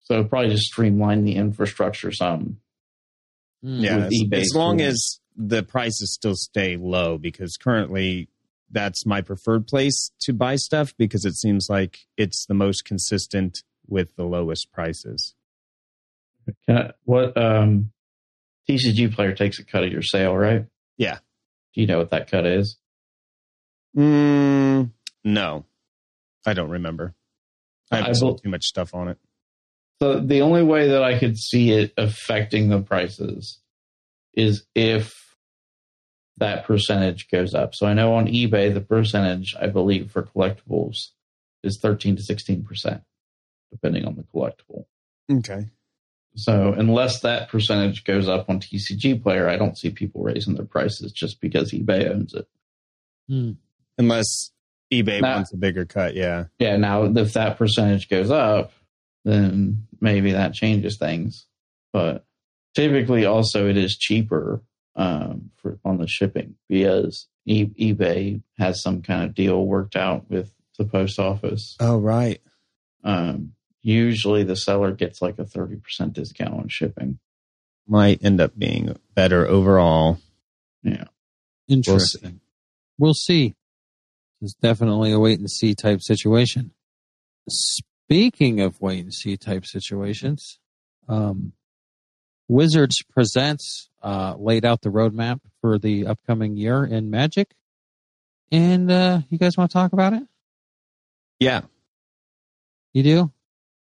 so 0.00 0.24
probably 0.24 0.50
just 0.50 0.64
streamline 0.64 1.24
the 1.24 1.36
infrastructure 1.36 2.10
some. 2.10 2.58
Hmm. 3.62 3.80
Yeah, 3.80 3.96
as, 4.06 4.24
as 4.32 4.52
long 4.54 4.80
as 4.80 5.20
the 5.36 5.62
prices 5.62 6.14
still 6.14 6.34
stay 6.34 6.76
low, 6.76 7.18
because 7.18 7.56
currently 7.56 8.28
that's 8.70 9.06
my 9.06 9.20
preferred 9.20 9.66
place 9.66 10.10
to 10.20 10.32
buy 10.32 10.56
stuff 10.56 10.94
because 10.98 11.24
it 11.24 11.34
seems 11.34 11.68
like 11.70 12.00
it's 12.16 12.46
the 12.46 12.54
most 12.54 12.84
consistent 12.84 13.62
with 13.86 14.14
the 14.16 14.24
lowest 14.24 14.72
prices. 14.72 15.34
Can 16.66 16.76
I, 16.76 16.90
what 17.04 17.36
um, 17.36 17.92
TCG 18.68 19.14
player 19.14 19.34
takes 19.34 19.58
a 19.58 19.64
cut 19.64 19.84
of 19.84 19.92
your 19.92 20.02
sale, 20.02 20.36
right? 20.36 20.66
Yeah. 20.96 21.18
Do 21.74 21.80
you 21.80 21.86
know 21.86 21.98
what 21.98 22.10
that 22.10 22.30
cut 22.30 22.46
is? 22.46 22.76
Mm, 23.96 24.90
no, 25.24 25.64
I 26.46 26.54
don't 26.54 26.70
remember. 26.70 27.14
I 27.90 27.96
haven't 27.96 28.10
I 28.10 28.12
sold 28.14 28.36
bel- 28.36 28.42
too 28.42 28.48
much 28.50 28.64
stuff 28.64 28.94
on 28.94 29.08
it. 29.08 29.18
So 30.00 30.20
the 30.20 30.42
only 30.42 30.62
way 30.62 30.88
that 30.88 31.02
I 31.02 31.18
could 31.18 31.36
see 31.36 31.72
it 31.72 31.92
affecting 31.96 32.68
the 32.68 32.80
prices 32.80 33.58
is 34.34 34.64
if 34.74 35.14
that 36.36 36.64
percentage 36.66 37.28
goes 37.28 37.54
up. 37.54 37.74
So 37.74 37.86
I 37.86 37.94
know 37.94 38.14
on 38.14 38.26
eBay 38.26 38.72
the 38.72 38.80
percentage 38.80 39.56
I 39.60 39.66
believe 39.66 40.12
for 40.12 40.22
collectibles 40.22 41.08
is 41.64 41.78
13 41.80 42.16
to 42.16 42.22
16% 42.22 43.02
depending 43.70 44.04
on 44.06 44.16
the 44.16 44.22
collectible. 44.22 44.86
Okay. 45.30 45.68
So 46.36 46.72
unless 46.72 47.20
that 47.20 47.48
percentage 47.48 48.04
goes 48.04 48.28
up 48.28 48.48
on 48.48 48.60
TCG 48.60 49.22
player, 49.22 49.48
I 49.48 49.56
don't 49.56 49.76
see 49.76 49.90
people 49.90 50.22
raising 50.22 50.54
their 50.54 50.64
prices 50.64 51.12
just 51.12 51.40
because 51.40 51.72
eBay 51.72 52.08
owns 52.10 52.32
it. 52.32 52.46
Hmm. 53.28 53.52
Unless 53.98 54.52
eBay 54.92 55.20
Nah. 55.20 55.34
wants 55.36 55.52
a 55.52 55.56
bigger 55.56 55.84
cut, 55.84 56.14
yeah. 56.14 56.44
Yeah, 56.58 56.76
now 56.76 57.04
if 57.04 57.32
that 57.34 57.58
percentage 57.58 58.08
goes 58.08 58.30
up, 58.30 58.72
then 59.24 59.86
maybe 60.00 60.32
that 60.32 60.54
changes 60.54 60.96
things. 60.98 61.46
But 61.92 62.24
typically, 62.74 63.24
also 63.26 63.68
it 63.68 63.76
is 63.76 63.96
cheaper 63.96 64.62
um, 64.96 65.50
for 65.56 65.78
on 65.84 65.98
the 65.98 66.06
shipping 66.06 66.56
because 66.68 67.26
e- 67.46 67.66
eBay 67.94 68.42
has 68.58 68.82
some 68.82 69.02
kind 69.02 69.24
of 69.24 69.34
deal 69.34 69.64
worked 69.64 69.96
out 69.96 70.30
with 70.30 70.52
the 70.78 70.84
post 70.84 71.18
office. 71.18 71.76
Oh, 71.80 71.98
right. 71.98 72.40
Um, 73.04 73.52
usually, 73.82 74.42
the 74.44 74.56
seller 74.56 74.92
gets 74.92 75.20
like 75.22 75.38
a 75.38 75.44
thirty 75.44 75.76
percent 75.76 76.12
discount 76.14 76.54
on 76.54 76.68
shipping. 76.68 77.18
Might 77.86 78.22
end 78.24 78.40
up 78.40 78.58
being 78.58 78.96
better 79.14 79.46
overall. 79.46 80.18
Yeah. 80.82 81.04
Interesting. 81.68 82.40
We'll 82.98 83.14
see. 83.14 83.54
It's 84.40 84.54
definitely 84.54 85.12
a 85.12 85.18
wait 85.18 85.38
and 85.38 85.50
see 85.50 85.74
type 85.74 86.00
situation. 86.02 86.72
Speaking 87.48 88.60
of 88.60 88.80
wait 88.80 89.00
and 89.00 89.12
see 89.12 89.36
type 89.36 89.66
situations, 89.66 90.58
um, 91.08 91.52
Wizards 92.48 93.02
Presents 93.12 93.90
uh, 94.02 94.34
laid 94.38 94.64
out 94.64 94.80
the 94.82 94.90
roadmap 94.90 95.40
for 95.60 95.78
the 95.78 96.06
upcoming 96.06 96.56
year 96.56 96.84
in 96.84 97.10
Magic. 97.10 97.50
And 98.50 98.90
uh, 98.90 99.20
you 99.28 99.38
guys 99.38 99.56
want 99.58 99.70
to 99.70 99.74
talk 99.74 99.92
about 99.92 100.12
it? 100.14 100.22
Yeah. 101.40 101.62
You 102.94 103.02
do? 103.02 103.32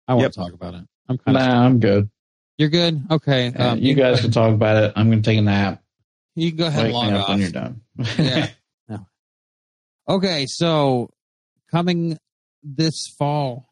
I 0.08 0.14
won't 0.14 0.24
Yep. 0.24 0.32
talk 0.34 0.54
about 0.54 0.76
it. 0.76 0.84
I'm 1.10 1.18
kind 1.18 1.38
of. 1.38 1.44
Nah, 1.44 1.66
I'm 1.66 1.80
good. 1.80 2.10
You're 2.58 2.70
good. 2.70 3.02
Okay. 3.10 3.48
Um, 3.48 3.80
you 3.80 3.96
guys 3.96 4.22
can 4.22 4.32
talk 4.32 4.54
about 4.54 4.84
it. 4.84 4.94
I'm 4.96 5.08
going 5.10 5.22
to 5.24 5.30
take 5.30 5.40
a 5.40 5.42
nap. 5.42 5.82
You 6.36 6.50
can 6.52 6.58
go 6.58 6.68
ahead 6.68 6.84
Wake 6.86 6.94
and 6.94 7.14
log 7.14 7.22
off. 7.24 7.30
when 7.30 7.40
you're 7.40 7.50
done. 7.50 7.82
Yeah. 8.18 8.50
Okay, 10.08 10.46
so 10.48 11.10
coming 11.72 12.18
this 12.62 13.08
fall, 13.18 13.70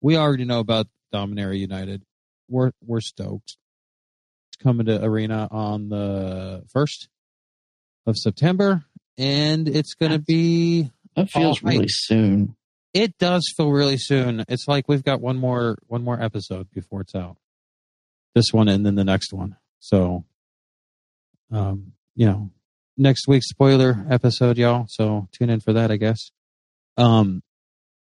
we 0.00 0.16
already 0.16 0.44
know 0.44 0.60
about 0.60 0.86
Dominaria 1.12 1.58
United. 1.58 2.02
We're 2.48 2.70
we're 2.80 3.00
stoked. 3.00 3.56
It's 4.48 4.62
coming 4.62 4.86
to 4.86 5.02
Arena 5.02 5.48
on 5.50 5.88
the 5.88 6.62
first 6.72 7.08
of 8.06 8.16
September, 8.16 8.84
and 9.18 9.68
it's 9.68 9.94
going 9.94 10.12
to 10.12 10.20
be. 10.20 10.90
That 11.16 11.30
feels 11.30 11.62
really 11.62 11.88
soon. 11.88 12.54
It 12.94 13.18
does 13.18 13.52
feel 13.56 13.70
really 13.72 13.98
soon. 13.98 14.44
It's 14.48 14.68
like 14.68 14.88
we've 14.88 15.02
got 15.02 15.20
one 15.20 15.36
more 15.36 15.78
one 15.88 16.04
more 16.04 16.22
episode 16.22 16.70
before 16.70 17.00
it's 17.00 17.14
out. 17.14 17.38
This 18.34 18.52
one 18.52 18.68
and 18.68 18.86
then 18.86 18.94
the 18.94 19.04
next 19.04 19.32
one. 19.32 19.56
So, 19.80 20.24
um, 21.50 21.92
you 22.14 22.26
know, 22.26 22.50
next 22.96 23.28
week's 23.28 23.48
spoiler 23.48 24.06
episode, 24.10 24.58
y'all. 24.58 24.86
So 24.88 25.28
tune 25.32 25.50
in 25.50 25.60
for 25.60 25.72
that, 25.74 25.90
I 25.90 25.96
guess. 25.96 26.30
Um, 26.96 27.42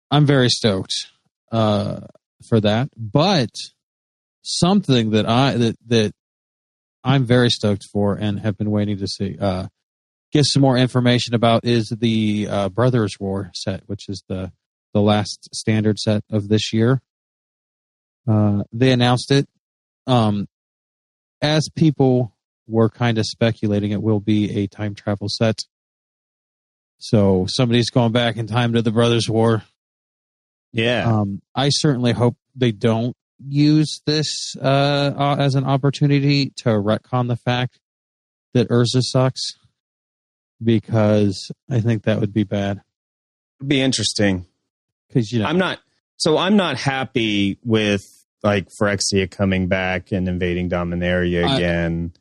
I'm 0.10 0.26
very 0.26 0.50
stoked 0.50 0.94
uh 1.52 2.02
for 2.48 2.60
that, 2.62 2.90
but 2.96 3.50
something 4.44 5.12
that 5.12 5.28
I 5.28 5.54
that 5.54 5.76
that 5.88 6.12
I'm 7.04 7.26
very 7.26 7.50
stoked 7.50 7.86
for 7.92 8.16
and 8.16 8.40
have 8.40 8.58
been 8.58 8.72
waiting 8.72 8.98
to 8.98 9.08
see 9.08 9.38
uh 9.40 9.68
get 10.32 10.46
some 10.46 10.62
more 10.62 10.78
information 10.78 11.34
about 11.34 11.66
is 11.66 11.90
the 11.90 12.48
uh, 12.50 12.70
Brothers 12.70 13.16
War 13.20 13.52
set, 13.54 13.84
which 13.88 14.10
is 14.10 14.24
the 14.28 14.52
the 14.94 15.02
last 15.02 15.50
standard 15.54 16.00
set 16.00 16.24
of 16.32 16.48
this 16.48 16.74
year. 16.74 17.02
Uh, 18.28 18.64
they 18.74 18.92
announced 18.92 19.32
it. 19.32 19.48
Um, 20.06 20.48
as 21.42 21.70
people 21.76 22.34
were 22.68 22.90
kind 22.90 23.18
of 23.18 23.26
speculating, 23.26 23.92
it 23.92 24.02
will 24.02 24.20
be 24.20 24.64
a 24.64 24.68
time 24.68 24.96
travel 24.96 25.28
set. 25.30 25.60
So 27.00 27.46
somebody's 27.48 27.90
going 27.90 28.12
back 28.12 28.38
in 28.38 28.48
time 28.48 28.74
to 28.74 28.82
the 28.82 28.92
Brothers 28.92 29.30
War. 29.30 29.64
Yeah. 30.72 31.12
Um, 31.12 31.42
I 31.56 31.70
certainly 31.70 32.12
hope 32.12 32.38
they 32.56 32.72
don't 32.72 33.16
use 33.40 34.02
this 34.06 34.56
uh, 34.60 35.14
uh, 35.16 35.36
as 35.40 35.56
an 35.56 35.64
opportunity 35.64 36.52
to 36.58 36.70
retcon 36.70 37.28
the 37.28 37.36
fact 37.36 37.80
that 38.54 38.70
Urza 38.70 39.02
sucks, 39.02 39.54
because 40.64 41.52
I 41.70 41.80
think 41.80 42.04
that 42.04 42.20
would 42.20 42.34
be 42.34 42.44
bad. 42.44 42.82
It'd 43.60 43.70
be 43.70 43.82
interesting. 43.82 44.46
Because 45.08 45.32
you 45.32 45.40
know, 45.40 45.46
I'm 45.46 45.58
not 45.58 45.80
so 46.18 46.38
I'm 46.38 46.58
not 46.58 46.78
happy 46.78 47.60
with 47.64 48.02
like 48.44 48.68
Phyrexia 48.82 49.30
coming 49.30 49.68
back 49.68 50.12
and 50.12 50.28
invading 50.28 50.70
Dominaria 50.70 51.48
I- 51.48 51.56
again 51.56 52.14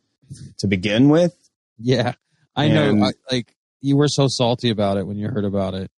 to 0.59 0.67
begin 0.67 1.09
with. 1.09 1.35
yeah, 1.79 2.13
I 2.55 2.69
know. 2.69 3.05
I, 3.05 3.13
like 3.31 3.55
you 3.81 3.97
were 3.97 4.09
so 4.09 4.27
salty 4.29 4.71
about 4.71 4.97
it 4.97 5.07
when 5.07 5.17
you 5.19 5.29
heard 5.29 5.45
about 5.45 5.75
it. 5.75 5.91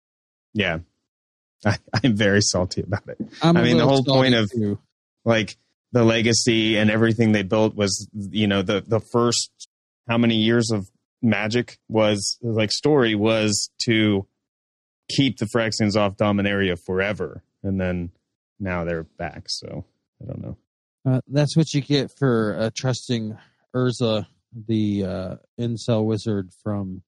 Yeah. 0.55 0.79
I, 1.65 1.79
I'm 2.03 2.17
very 2.17 2.41
salty 2.43 2.83
about 2.83 3.09
it. 3.09 3.19
I'm 3.43 3.57
I 3.57 3.63
mean, 3.63 3.77
the 3.79 3.87
whole 3.87 4.05
point 4.05 4.35
of- 4.35 4.51
too. 4.51 4.79
Like 5.25 5.57
the 5.93 6.05
legacy 6.05 6.77
and 6.77 6.91
everything 6.91 7.33
they 7.33 7.43
built 7.43 7.75
was 7.75 8.09
you 8.15 8.47
know, 8.47 8.63
the 8.63 8.83
the 8.87 9.01
first 9.01 9.51
how 10.09 10.19
many 10.19 10.37
years 10.37 10.71
of 10.71 10.89
magic 11.23 11.79
was 11.89 12.39
like 12.43 12.71
story 12.71 13.15
was 13.15 13.71
to 13.85 14.27
keep 15.09 15.39
the 15.39 15.47
Phyrexians 15.47 15.97
off 15.97 16.17
Dominaria 16.17 16.79
forever. 16.79 17.43
And 17.63 17.81
then 17.81 18.11
now 18.61 18.85
they're 18.85 19.03
back, 19.05 19.45
so 19.49 19.85
I 20.23 20.27
don't 20.27 20.43
know. 20.43 20.57
Uh, 21.05 21.21
that's 21.29 21.57
what 21.57 21.73
you 21.73 21.81
get 21.81 22.11
for 22.17 22.57
uh, 22.59 22.71
trusting 22.75 23.37
Urza, 23.77 24.27
the 24.67 25.05
uh, 25.05 25.35
incel 25.61 26.05
wizard 26.05 26.51
from 26.63 27.03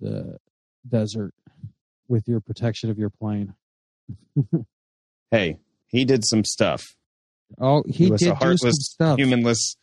the 0.00 0.38
desert, 0.86 1.32
with 2.08 2.28
your 2.28 2.40
protection 2.40 2.90
of 2.90 2.98
your 2.98 3.10
plane. 3.10 3.54
Hey, 5.30 5.58
he 5.88 6.04
did 6.04 6.24
some 6.24 6.44
stuff. 6.44 6.84
Oh, 7.60 7.82
he, 7.88 8.04
He 8.04 8.10
was 8.12 8.20
did 8.20 8.28
a 8.30 8.34
heartless, 8.36 8.76
stuff. 8.82 9.18
humanless 9.18 9.76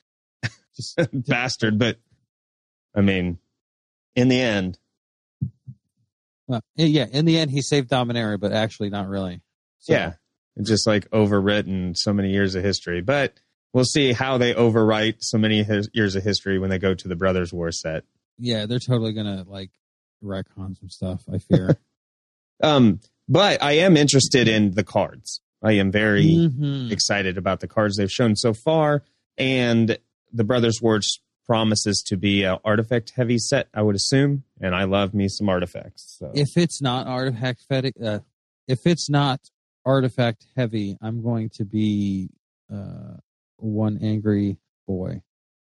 bastard, 1.11 1.77
but 1.77 1.97
I 2.95 3.01
mean, 3.01 3.37
in 4.15 4.29
the 4.29 4.39
end, 4.39 4.77
well, 6.47 6.61
yeah, 6.77 7.05
in 7.11 7.25
the 7.25 7.37
end, 7.37 7.51
he 7.51 7.61
saved 7.61 7.89
Dominaria, 7.89 8.39
but 8.39 8.53
actually, 8.53 8.89
not 8.91 9.09
really. 9.09 9.41
So, 9.79 9.91
yeah, 9.91 10.13
just 10.61 10.87
like 10.87 11.09
overwritten 11.09 11.97
so 11.97 12.13
many 12.13 12.31
years 12.31 12.55
of 12.55 12.63
history. 12.63 13.01
But 13.01 13.33
we'll 13.73 13.85
see 13.85 14.13
how 14.13 14.37
they 14.37 14.53
overwrite 14.53 15.15
so 15.19 15.37
many 15.37 15.63
his, 15.63 15.89
years 15.93 16.15
of 16.15 16.23
history 16.23 16.59
when 16.59 16.69
they 16.69 16.79
go 16.79 16.93
to 16.93 17.07
the 17.07 17.15
Brothers 17.15 17.51
War 17.53 17.71
set. 17.71 18.03
yeah, 18.37 18.65
they're 18.65 18.79
totally 18.79 19.13
gonna 19.13 19.43
like 19.47 19.71
retcon 20.23 20.77
some 20.79 20.89
stuff. 20.89 21.23
I 21.31 21.37
fear. 21.39 21.77
Um, 22.63 22.99
but 23.27 23.63
I 23.63 23.71
am 23.73 23.97
interested 23.97 24.47
in 24.47 24.71
the 24.75 24.83
cards. 24.83 25.41
I 25.63 25.71
am 25.73 25.91
very 25.91 26.25
Mhm. 26.27 26.91
excited 26.91 27.35
about 27.37 27.59
the 27.59 27.67
cards 27.67 27.97
they've 27.97 28.11
shown 28.11 28.35
so 28.35 28.53
far, 28.53 29.03
and 29.37 29.97
the 30.31 30.43
Brothers 30.43 30.79
Wars 30.79 31.21
promises 31.47 32.03
to 32.07 32.17
be 32.17 32.43
a 32.43 32.59
artifact 32.63 33.13
heavy 33.15 33.39
set. 33.39 33.67
I 33.73 33.81
would 33.81 33.95
assume, 33.95 34.43
and 34.59 34.75
I 34.75 34.83
love 34.83 35.15
me 35.15 35.27
some 35.27 35.49
artifacts. 35.49 36.17
So. 36.19 36.31
If 36.35 36.55
it's 36.55 36.83
not 36.83 37.07
artifact 37.07 37.63
fed, 37.67 37.91
uh, 37.99 38.19
if 38.67 38.85
it's 38.85 39.09
not 39.09 39.39
artifact 39.83 40.45
heavy, 40.55 40.97
I'm 41.01 41.23
going 41.23 41.49
to 41.55 41.65
be 41.65 42.29
uh, 42.71 43.17
one 43.61 43.99
angry 44.01 44.57
boy 44.87 45.21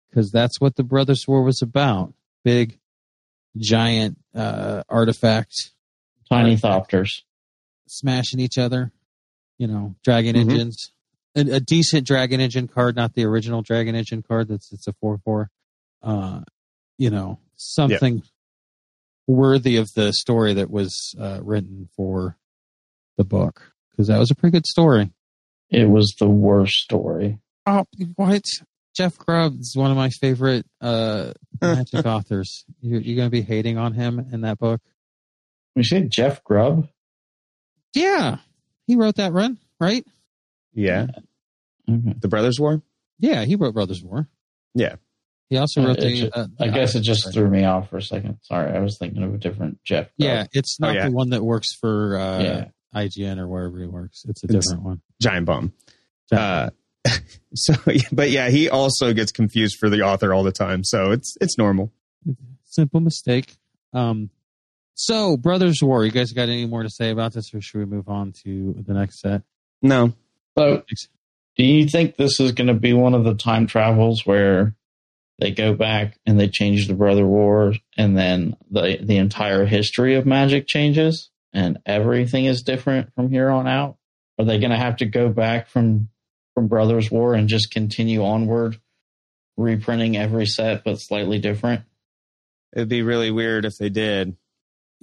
because 0.09 0.31
that's 0.31 0.59
what 0.59 0.75
the 0.75 0.83
Brothers 0.83 1.25
War 1.27 1.43
was 1.43 1.61
about. 1.61 2.13
Big, 2.43 2.79
giant 3.57 4.17
uh, 4.35 4.83
artifact 4.89 5.71
Tiny 6.29 6.57
Thopters. 6.57 7.21
smashing 7.87 8.39
each 8.39 8.57
other. 8.57 8.91
You 9.57 9.67
know, 9.67 9.95
dragon 10.03 10.35
Mhm. 10.35 10.39
engines. 10.41 10.91
A, 11.35 11.41
a 11.55 11.59
decent 11.59 12.05
dragon 12.07 12.39
engine 12.41 12.67
card, 12.67 12.95
not 12.95 13.13
the 13.13 13.23
original 13.25 13.61
dragon 13.61 13.95
engine 13.95 14.21
card. 14.21 14.47
That's 14.47 14.71
it's 14.73 14.87
a 14.87 14.93
four 14.93 15.17
four. 15.19 15.49
Uh, 16.01 16.41
you 16.97 17.09
know, 17.09 17.39
something 17.55 18.23
worthy 19.27 19.77
of 19.77 19.89
the 19.95 20.13
story 20.13 20.53
that 20.53 20.69
was 20.69 21.15
uh, 21.19 21.39
written 21.41 21.89
for 21.95 22.37
the 23.17 23.23
book 23.23 23.71
because 23.91 24.07
that 24.07 24.19
was 24.19 24.29
a 24.31 24.35
pretty 24.35 24.51
good 24.53 24.65
story. 24.65 25.11
It 25.69 25.89
was 25.89 26.15
the 26.19 26.29
worst 26.29 26.75
story. 26.75 27.39
Oh, 27.65 27.85
what? 28.15 28.45
Jeff 28.95 29.17
Grubb 29.17 29.59
is 29.59 29.75
one 29.75 29.91
of 29.91 29.97
my 29.97 30.09
favorite 30.09 30.65
uh, 30.79 31.33
magic 31.61 32.05
authors. 32.05 32.63
You're, 32.81 33.01
you're 33.01 33.15
going 33.17 33.27
to 33.27 33.31
be 33.31 33.41
hating 33.41 33.77
on 33.77 33.93
him 33.93 34.25
in 34.31 34.41
that 34.41 34.57
book? 34.57 34.79
We 35.75 35.83
said 35.83 36.09
Jeff 36.11 36.43
Grubb. 36.43 36.87
Yeah, 37.93 38.37
he 38.87 38.95
wrote 38.95 39.15
that 39.15 39.33
run, 39.33 39.57
right? 39.79 40.05
yeah, 40.73 41.07
Okay. 41.89 42.13
the 42.19 42.27
Brothers 42.27 42.59
War. 42.59 42.81
Yeah, 43.19 43.43
he 43.45 43.55
wrote 43.55 43.73
Brothers 43.73 44.01
War. 44.03 44.27
Yeah. 44.73 44.95
He 45.49 45.57
also 45.57 45.81
Uh, 45.83 45.87
wrote 45.87 45.97
it 45.99 46.01
the. 46.01 46.15
ju- 46.15 46.29
uh, 46.33 46.47
I 46.59 46.67
guess 46.69 46.95
it 46.95 47.01
just 47.01 47.31
threw 47.33 47.49
me 47.49 47.63
off 47.65 47.89
for 47.89 47.97
a 47.97 48.01
second. 48.01 48.39
Sorry, 48.41 48.71
I 48.75 48.79
was 48.79 48.97
thinking 48.97 49.23
of 49.23 49.33
a 49.33 49.37
different 49.37 49.79
Jeff. 49.83 50.05
Grubb. 50.05 50.13
Yeah, 50.17 50.45
it's 50.53 50.79
not 50.79 50.91
Oh, 50.91 50.93
yeah. 50.93 51.05
the 51.09 51.15
one 51.15 51.29
that 51.29 51.43
works 51.43 51.73
for 51.79 52.17
uh, 52.17 52.39
Yeah. 52.41 52.65
IGN 52.95 53.37
or 53.39 53.47
wherever 53.47 53.77
he 53.79 53.85
works. 53.85 54.23
It's 54.27 54.43
a 54.43 54.47
It's- 54.47 54.65
different 54.65 54.83
one. 54.83 55.01
Giant 55.21 55.45
Bomb. 55.45 55.73
Uh, 56.31 56.69
so, 57.55 57.73
but 58.11 58.29
yeah, 58.29 58.49
he 58.49 58.69
also 58.69 59.13
gets 59.13 59.31
confused 59.31 59.77
for 59.79 59.89
the 59.89 60.01
author 60.01 60.33
all 60.33 60.43
the 60.43 60.51
time. 60.51 60.83
So 60.83 61.11
it's 61.11 61.35
it's 61.41 61.57
normal. 61.57 61.91
Simple 62.63 62.99
mistake. 62.99 63.55
Um, 63.93 64.29
so 64.95 65.37
Brothers 65.37 65.79
War. 65.81 66.05
You 66.05 66.11
guys 66.11 66.31
got 66.31 66.49
any 66.49 66.65
more 66.65 66.83
to 66.83 66.89
say 66.89 67.11
about 67.11 67.33
this, 67.33 67.53
or 67.53 67.61
should 67.61 67.79
we 67.79 67.85
move 67.85 68.09
on 68.09 68.33
to 68.43 68.75
the 68.85 68.93
next 68.93 69.19
set? 69.19 69.43
No, 69.81 70.13
So, 70.57 70.83
do 71.57 71.63
you 71.63 71.87
think 71.87 72.15
this 72.15 72.39
is 72.39 72.53
going 72.53 72.67
to 72.67 72.73
be 72.73 72.93
one 72.93 73.13
of 73.13 73.23
the 73.23 73.35
time 73.35 73.67
travels 73.67 74.25
where 74.25 74.73
they 75.39 75.51
go 75.51 75.73
back 75.73 76.17
and 76.25 76.39
they 76.39 76.47
change 76.47 76.87
the 76.87 76.93
Brother 76.93 77.25
War, 77.25 77.73
and 77.97 78.17
then 78.17 78.55
the 78.71 78.97
the 79.01 79.17
entire 79.17 79.65
history 79.65 80.15
of 80.15 80.25
Magic 80.25 80.65
changes, 80.67 81.29
and 81.53 81.77
everything 81.85 82.45
is 82.45 82.63
different 82.63 83.13
from 83.15 83.29
here 83.29 83.49
on 83.49 83.67
out? 83.67 83.97
Are 84.39 84.45
they 84.45 84.59
going 84.59 84.71
to 84.71 84.77
have 84.77 84.97
to 84.97 85.05
go 85.05 85.29
back 85.29 85.67
from 85.67 86.09
from 86.55 86.67
Brothers 86.67 87.11
War 87.11 87.35
and 87.35 87.47
just 87.47 87.69
continue 87.69 88.23
onward, 88.23 88.79
reprinting 89.57 90.17
every 90.17 90.47
set 90.47 90.83
but 90.83 90.99
slightly 90.99 91.37
different? 91.39 91.83
it'd 92.75 92.89
be 92.89 93.03
really 93.03 93.31
weird 93.31 93.63
if 93.63 93.77
they 93.77 93.87
did. 93.89 94.35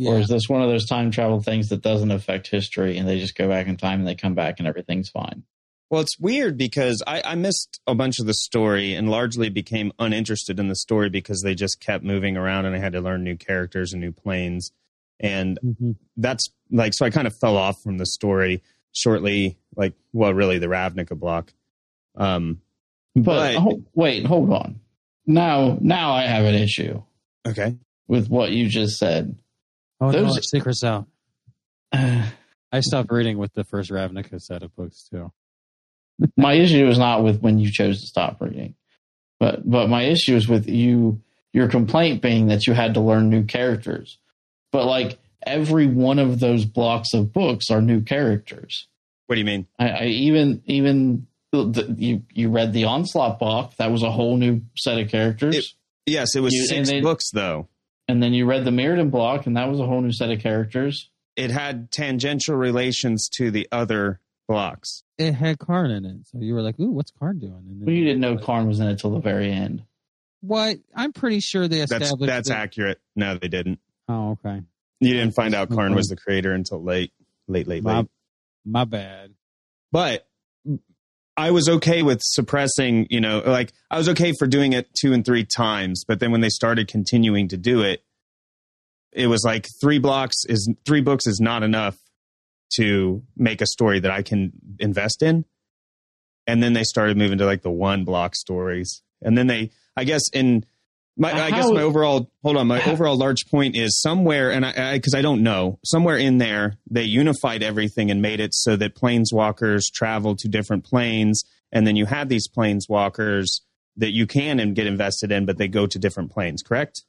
Or 0.05 0.19
is 0.19 0.29
this 0.29 0.47
one 0.47 0.61
of 0.61 0.69
those 0.69 0.87
time 0.87 1.11
travel 1.11 1.41
things 1.41 1.69
that 1.69 1.81
doesn't 1.81 2.11
affect 2.11 2.49
history 2.49 2.99
and 2.99 3.09
they 3.09 3.19
just 3.19 3.35
go 3.35 3.49
back 3.49 3.67
in 3.67 3.77
time 3.79 4.01
and 4.01 4.07
they 4.09 4.15
come 4.15 4.35
back 4.35 4.57
and 4.59 4.67
everything's 4.69 5.09
fine? 5.09 5.45
Well, 5.89 6.03
it's 6.03 6.19
weird 6.19 6.59
because 6.59 7.03
I, 7.07 7.23
I 7.25 7.35
missed 7.35 7.81
a 7.87 7.95
bunch 7.95 8.19
of 8.21 8.27
the 8.27 8.35
story 8.35 8.95
and 8.95 9.09
largely 9.11 9.49
became 9.49 9.91
uninterested 9.99 10.59
in 10.59 10.69
the 10.69 10.75
story 10.77 11.09
because 11.09 11.41
they 11.43 11.55
just 11.55 11.81
kept 11.81 12.05
moving 12.05 12.37
around 12.37 12.67
and 12.67 12.75
I 12.75 12.79
had 12.79 12.93
to 12.93 13.01
learn 13.01 13.25
new 13.25 13.37
characters 13.37 13.93
and 13.93 14.03
new 14.03 14.13
planes. 14.13 14.71
And 15.21 15.59
Mhm. 15.65 15.97
that's 16.17 16.51
like, 16.71 16.93
so 16.95 17.07
I 17.07 17.11
kind 17.11 17.27
of 17.27 17.35
fell 17.41 17.57
off 17.57 17.77
from 17.83 17.97
the 17.97 18.07
story 18.07 18.63
shortly, 18.93 19.57
like, 19.76 19.95
well, 20.12 20.33
really 20.35 20.59
the 20.59 20.67
Ravnica 20.67 21.19
block. 21.19 21.52
Um, 22.17 22.61
But, 23.14 23.25
but, 23.25 23.55
ho- 23.57 23.83
wait, 23.95 24.25
hold 24.26 24.52
on. 24.52 24.81
Now, 25.26 25.79
now 25.81 26.12
I 26.12 26.23
have 26.23 26.45
an 26.45 26.55
issue 26.55 27.02
okay. 27.47 27.76
with 28.09 28.29
what 28.29 28.50
you 28.52 28.69
just 28.69 28.99
said. 28.99 29.38
Oh 30.00 30.11
Those- 30.12 30.37
our 30.37 30.43
secret's 30.43 30.83
out. 30.85 31.07
I 31.93 32.81
stopped 32.81 33.12
reading 33.12 33.37
with 33.38 33.52
the 33.52 33.64
first 33.64 33.91
Ravnica 33.91 34.41
set 34.41 34.62
of 34.62 34.75
books 34.75 35.09
too. 35.11 35.31
my 36.37 36.55
issue 36.55 36.87
is 36.88 36.99
not 36.99 37.23
with 37.23 37.41
when 37.43 37.59
you 37.59 37.71
chose 37.71 38.00
to 38.00 38.07
stop 38.07 38.41
reading, 38.41 38.75
but 39.38 39.69
but 39.69 39.88
my 39.88 40.05
issue 40.05 40.35
is 40.37 40.49
with 40.49 40.69
you. 40.69 41.21
Your 41.52 41.69
complaint 41.69 42.23
being 42.23 42.47
that 42.47 42.67
you 42.67 42.73
had 42.73 42.95
to 42.95 43.00
learn 43.00 43.29
new 43.29 43.45
characters, 43.45 44.17
but 44.73 44.87
like 44.87 45.19
every 45.47 45.87
one 45.87 46.19
of 46.19 46.41
those 46.41 46.64
blocks 46.64 47.12
of 47.12 47.31
books 47.35 47.71
are 47.71 47.83
new 47.83 48.00
characters. 48.00 48.88
What 49.33 49.37
do 49.37 49.41
you 49.41 49.47
mean? 49.47 49.67
I, 49.79 49.89
I 49.89 50.05
even 50.09 50.62
even 50.67 51.27
the, 51.53 51.65
the, 51.65 51.95
you 51.97 52.23
you 52.35 52.51
read 52.51 52.75
the 52.75 52.85
onslaught 52.85 53.39
block 53.39 53.75
that 53.79 53.91
was 53.91 54.03
a 54.03 54.11
whole 54.11 54.37
new 54.37 54.61
set 54.77 54.99
of 54.99 55.09
characters, 55.09 55.57
It- 55.57 55.65
Yes, 56.05 56.37
it 56.37 56.41
was 56.41 56.53
You- 56.53 56.61
and 56.77 56.87
six 56.87 56.91
they- 56.91 57.01
books 57.01 57.31
though. 57.33 57.69
and 58.09 58.23
then 58.23 58.35
you 58.35 58.45
read 58.45 58.67
the 58.67 58.71
Mirrodin 58.71 59.11
block 59.11 59.47
and 59.47 59.57
that 59.57 59.71
was 59.71 59.81
a 59.81 59.87
whole 59.87 60.03
new 60.03 60.12
set 60.12 60.31
of 60.31 60.41
characters. 60.41 61.09
It 61.35 61.51
had 61.51 61.91
tangential 61.91 62.57
relations 62.57 63.27
to 63.39 63.51
the 63.51 63.67
other 63.73 64.21
blocks. 64.47 65.03
It 65.17 65.33
had 65.33 65.59
Karn 65.59 65.91
in 65.91 66.05
it, 66.05 66.27
so 66.27 66.39
you 66.41 66.53
were 66.53 66.61
like, 66.61 66.79
"Ooh, 66.79 66.91
what's 66.91 67.11
Karn 67.19 67.39
doing?" 67.39 67.55
And 67.71 67.81
then 67.81 67.85
But 67.87 67.95
you 67.95 68.05
didn't 68.05 68.21
know 68.21 68.37
Karn 68.37 68.69
was 68.69 68.81
in 68.81 68.87
it 68.89 68.99
till 68.99 69.12
the 69.12 69.21
very 69.21 69.51
end. 69.51 69.85
What? 70.43 70.77
I'm 70.95 71.15
pretty 71.15 71.41
sure 71.41 71.69
they 71.69 71.79
That's 71.79 71.93
established. 71.93 72.27
that's 72.29 72.49
that- 72.51 72.59
accurate. 72.59 73.01
No, 73.17 73.39
they 73.39 73.49
didn't. 73.49 73.79
Oh, 74.09 74.33
okay. 74.45 74.61
You 75.01 75.15
didn't 75.15 75.35
find 75.35 75.55
out 75.55 75.69
Okay. 75.69 75.77
Karn 75.77 75.95
was 75.95 76.09
the 76.09 76.17
creator 76.17 76.53
until 76.53 76.83
late, 76.83 77.12
late, 77.49 77.67
late, 77.67 77.83
late. 77.83 77.95
my 77.95 78.07
bad. 78.64 79.35
But 79.90 80.26
I 81.37 81.50
was 81.50 81.69
okay 81.69 82.02
with 82.02 82.21
suppressing, 82.23 83.07
you 83.11 83.21
know, 83.21 83.42
like 83.45 83.73
I 83.90 83.99
was 83.99 84.09
okay 84.11 84.33
for 84.38 84.47
doing 84.47 84.73
it 84.73 84.88
two 84.95 85.12
and 85.12 85.25
three 85.25 85.45
times, 85.45 86.04
but 86.07 86.21
then 86.21 86.31
when 86.31 86.40
they 86.40 86.50
started 86.50 86.88
continuing 86.88 87.49
to 87.49 87.57
do 87.57 87.81
it, 87.81 88.04
it 89.12 89.26
was 89.26 89.42
like 89.45 89.69
three 89.81 89.99
blocks 89.99 90.37
is 90.47 90.71
three 90.87 91.00
books 91.00 91.26
is 91.26 91.40
not 91.40 91.62
enough 91.62 91.99
to 92.76 93.23
make 93.37 93.61
a 93.61 93.66
story 93.66 94.00
that 94.00 94.11
I 94.11 94.23
can 94.23 94.52
invest 94.78 95.23
in. 95.23 95.45
And 96.47 96.62
then 96.62 96.73
they 96.73 96.85
started 96.85 97.16
moving 97.16 97.38
to 97.38 97.47
like 97.47 97.62
the 97.62 97.71
one 97.71 98.04
block 98.04 98.35
stories. 98.35 99.02
And 99.23 99.37
then 99.37 99.47
they 99.47 99.71
I 99.97 100.04
guess 100.04 100.23
in 100.33 100.64
my 101.16 101.33
I 101.33 101.50
guess 101.50 101.71
my 101.71 101.83
overall 101.83 102.31
hold 102.42 102.57
on, 102.57 102.66
my 102.66 102.78
how- 102.78 102.92
overall 102.92 103.16
large 103.16 103.47
point 103.49 103.76
is 103.76 104.00
somewhere 104.00 104.50
and 104.50 104.64
I 104.64 104.95
because 104.95 105.14
I, 105.14 105.23
don't 105.23 105.42
know, 105.42 105.78
somewhere 105.85 106.16
in 106.16 106.38
there 106.38 106.78
they 106.90 107.04
unified 107.04 107.62
everything 107.62 108.11
and 108.11 108.23
made 108.23 108.40
it 108.40 108.54
so 108.54 108.76
that 108.76 108.95
planeswalkers 108.95 109.92
travel 109.92 110.37
to 110.37 110.49
different 110.49 110.85
planes 110.85 111.45
and 111.71 111.87
then 111.87 111.97
you 111.97 112.07
have 112.07 112.28
these 112.28 112.49
planeswalkers 112.49 113.61
that 113.97 114.12
you 114.12 114.26
can 114.26 114.59
and 114.59 114.75
get 114.75 114.87
invested 114.87 115.33
in, 115.33 115.45
but 115.45 115.59
they 115.59 115.69
go 115.69 115.87
to 115.87 115.99
different 115.99 116.31
planes, 116.31 116.62
correct? 116.62 117.04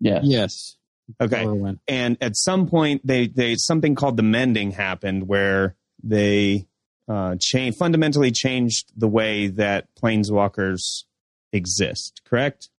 Yeah. 0.00 0.20
Yes. 0.22 0.76
Okay 1.20 1.44
and 1.88 2.16
at 2.20 2.36
some 2.36 2.68
point 2.68 3.04
they 3.04 3.26
they 3.26 3.56
something 3.56 3.94
called 3.94 4.16
the 4.16 4.22
mending 4.22 4.70
happened 4.70 5.26
where 5.28 5.74
they 6.02 6.66
uh 7.08 7.34
change 7.40 7.76
fundamentally 7.76 8.30
changed 8.30 8.92
the 8.96 9.08
way 9.08 9.48
that 9.48 9.88
planeswalkers 10.00 11.04
exist 11.52 12.22
correct 12.24 12.70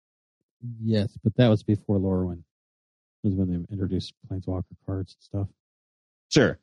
Yes, 0.84 1.17
but 1.24 1.36
that 1.38 1.50
was 1.50 1.63
before 1.63 1.98
Lorwyn. 2.00 2.43
Was 3.24 3.36
when 3.36 3.50
they 3.50 3.74
introduced 3.74 4.13
Planeswalker 4.29 4.63
cards 4.86 5.15
and 5.15 5.24
stuff. 5.24 5.48
sure 6.29 6.60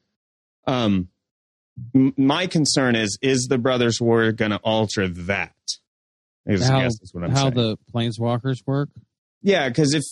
um 0.67 1.09
m- 1.95 2.13
my 2.19 2.47
concern 2.47 2.95
is 2.97 3.19
is 3.23 3.47
the 3.49 3.57
brothers 3.59 3.99
war 4.01 4.31
going 4.33 4.51
to 4.51 4.59
alter 4.59 5.09
that 5.09 5.55
is, 6.47 6.67
How- 6.69 6.79
I 6.81 6.83
guess 6.83 7.01
is 7.01 7.15
what 7.15 7.25
i'm 7.25 7.31
How 7.31 7.43
saying 7.51 7.55
the 7.55 7.79
Planeswalkers 7.95 8.67
work? 8.67 8.91
Yeah, 9.43 9.69
because 9.69 9.95
if 9.95 10.03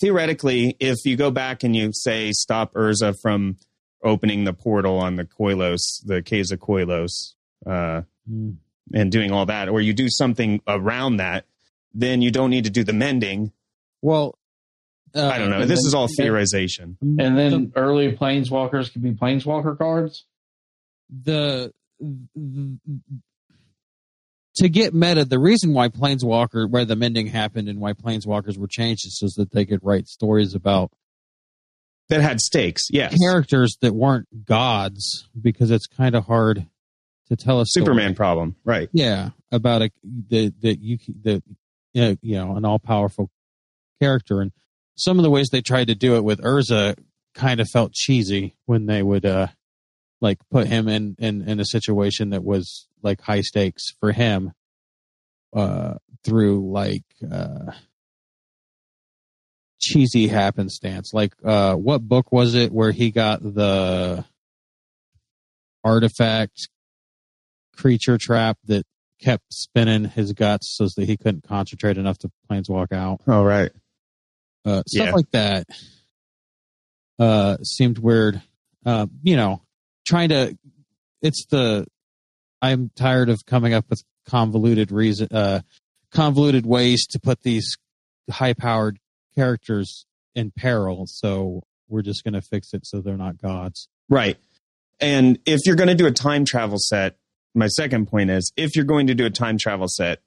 theoretically, 0.00 0.76
if 0.80 0.96
you 1.04 1.16
go 1.16 1.30
back 1.30 1.62
and 1.62 1.74
you 1.74 1.90
say 1.92 2.32
stop 2.32 2.74
Urza 2.74 3.14
from 3.22 3.56
opening 4.02 4.42
the 4.44 4.52
portal 4.52 4.98
on 4.98 5.14
the 5.16 5.24
Koilos, 5.24 5.80
the 6.04 6.20
Caves 6.22 6.50
of 6.50 6.58
Koilos, 6.60 7.34
uh, 7.64 8.02
Hmm. 8.28 8.50
and 8.92 9.10
doing 9.12 9.30
all 9.30 9.46
that, 9.46 9.68
or 9.68 9.80
you 9.80 9.92
do 9.92 10.08
something 10.08 10.60
around 10.66 11.18
that, 11.18 11.44
then 11.98 12.22
you 12.22 12.30
don't 12.30 12.50
need 12.50 12.64
to 12.64 12.70
do 12.70 12.84
the 12.84 12.92
mending. 12.92 13.52
Well, 14.02 14.38
uh, 15.14 15.26
I 15.26 15.38
don't 15.38 15.50
know. 15.50 15.60
This 15.64 15.80
then- 15.80 15.86
is 15.88 15.94
all 15.94 16.08
theorization. 16.08 16.96
And 17.00 17.36
then 17.38 17.72
early 17.74 18.12
planeswalkers 18.12 18.92
could 18.92 19.02
be 19.02 19.12
planeswalker 19.12 19.76
cards. 19.78 20.24
the, 21.08 21.72
the 22.00 22.78
to 24.56 24.68
get 24.68 24.94
meta, 24.94 25.24
the 25.24 25.38
reason 25.38 25.74
why 25.74 25.88
Planeswalker, 25.88 26.68
where 26.70 26.84
the 26.86 26.96
mending 26.96 27.26
happened, 27.26 27.68
and 27.68 27.78
why 27.78 27.92
Planeswalkers 27.92 28.56
were 28.56 28.66
changed 28.66 29.06
is 29.06 29.18
so 29.18 29.28
that 29.36 29.52
they 29.52 29.66
could 29.66 29.80
write 29.82 30.08
stories 30.08 30.54
about 30.54 30.90
That 32.08 32.22
had 32.22 32.40
stakes. 32.40 32.84
Yes. 32.90 33.14
characters 33.22 33.76
that 33.82 33.94
weren't 33.94 34.46
gods, 34.46 35.28
because 35.38 35.70
it's 35.70 35.86
kind 35.86 36.14
of 36.14 36.24
hard 36.24 36.66
to 37.28 37.36
tell 37.36 37.60
a 37.60 37.66
story. 37.66 37.84
Superman 37.84 38.14
problem. 38.14 38.56
Right. 38.64 38.88
Yeah, 38.92 39.30
about 39.52 39.82
a 39.82 39.90
that 40.30 40.54
that 40.62 40.80
you 40.80 40.98
that 41.22 41.42
you 41.96 42.36
know, 42.36 42.56
an 42.56 42.64
all 42.64 42.78
powerful 42.78 43.30
character, 44.00 44.40
and 44.40 44.52
some 44.96 45.18
of 45.18 45.22
the 45.22 45.30
ways 45.30 45.48
they 45.50 45.62
tried 45.62 45.88
to 45.88 45.94
do 45.94 46.16
it 46.16 46.24
with 46.24 46.40
Urza 46.40 46.96
kind 47.34 47.60
of 47.60 47.68
felt 47.68 47.92
cheesy 47.92 48.56
when 48.64 48.86
they 48.86 49.02
would 49.02 49.26
uh 49.26 49.48
like 50.20 50.38
put 50.50 50.66
him 50.66 50.88
in 50.88 51.16
in 51.18 51.46
in 51.48 51.60
a 51.60 51.64
situation 51.64 52.30
that 52.30 52.42
was 52.42 52.88
like 53.02 53.20
high 53.20 53.42
stakes 53.42 53.92
for 54.00 54.12
him 54.12 54.52
uh 55.54 55.94
through 56.24 56.70
like 56.72 57.04
uh 57.30 57.72
cheesy 59.78 60.28
happenstance. 60.28 61.12
Like 61.12 61.34
uh 61.44 61.74
what 61.74 62.02
book 62.02 62.32
was 62.32 62.54
it 62.54 62.72
where 62.72 62.92
he 62.92 63.10
got 63.10 63.42
the 63.42 64.24
artifact 65.84 66.68
creature 67.76 68.18
trap 68.18 68.58
that 68.64 68.86
kept 69.20 69.44
spinning 69.52 70.04
his 70.04 70.32
guts 70.32 70.74
so 70.76 70.88
that 70.96 71.06
he 71.06 71.16
couldn't 71.16 71.46
concentrate 71.46 71.98
enough 71.98 72.18
to 72.18 72.30
planeswalk 72.50 72.92
out. 72.92 73.20
Oh, 73.26 73.42
right. 73.44 73.70
Uh, 74.64 74.82
stuff 74.86 75.06
Yeah. 75.06 75.12
like 75.14 75.30
that 75.32 75.66
uh, 77.18 77.56
seemed 77.62 77.98
weird. 77.98 78.42
Uh, 78.84 79.06
you 79.22 79.36
know, 79.36 79.62
trying 80.06 80.28
to. 80.30 80.56
It's 81.22 81.46
the. 81.46 81.86
I'm 82.62 82.90
tired 82.96 83.28
of 83.28 83.44
coming 83.46 83.74
up 83.74 83.86
with 83.90 84.02
convoluted 84.28 84.90
reason, 84.90 85.28
uh, 85.30 85.60
convoluted 86.12 86.64
ways 86.66 87.06
to 87.08 87.20
put 87.20 87.42
these 87.42 87.76
high-powered 88.30 88.98
characters 89.34 90.06
in 90.34 90.50
peril. 90.56 91.04
So 91.06 91.62
we're 91.88 92.02
just 92.02 92.24
going 92.24 92.34
to 92.34 92.42
fix 92.42 92.72
it 92.72 92.86
so 92.86 93.00
they're 93.00 93.16
not 93.16 93.40
gods. 93.40 93.88
Right. 94.08 94.36
And 95.00 95.38
if 95.46 95.60
you're 95.66 95.76
going 95.76 95.88
to 95.88 95.94
do 95.94 96.06
a 96.06 96.10
time 96.10 96.44
travel 96.44 96.78
set, 96.78 97.16
my 97.56 97.68
second 97.68 98.06
point 98.06 98.30
is 98.30 98.52
if 98.56 98.76
you're 98.76 98.84
going 98.84 99.06
to 99.08 99.14
do 99.14 99.26
a 99.26 99.30
time 99.30 99.58
travel 99.58 99.88
set, 99.88 100.20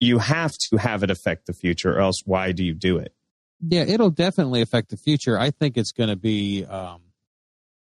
you 0.00 0.18
have 0.18 0.52
to 0.70 0.76
have 0.76 1.02
it 1.02 1.10
affect 1.10 1.46
the 1.46 1.54
future, 1.54 1.96
or 1.96 2.00
else 2.00 2.20
why 2.24 2.52
do 2.52 2.64
you 2.64 2.74
do 2.74 2.98
it? 2.98 3.14
Yeah, 3.66 3.82
it'll 3.82 4.10
definitely 4.10 4.60
affect 4.60 4.90
the 4.90 4.96
future. 4.96 5.38
I 5.38 5.50
think 5.50 5.76
it's 5.76 5.92
going 5.92 6.10
to 6.10 6.16
be. 6.16 6.64
Um, 6.64 7.00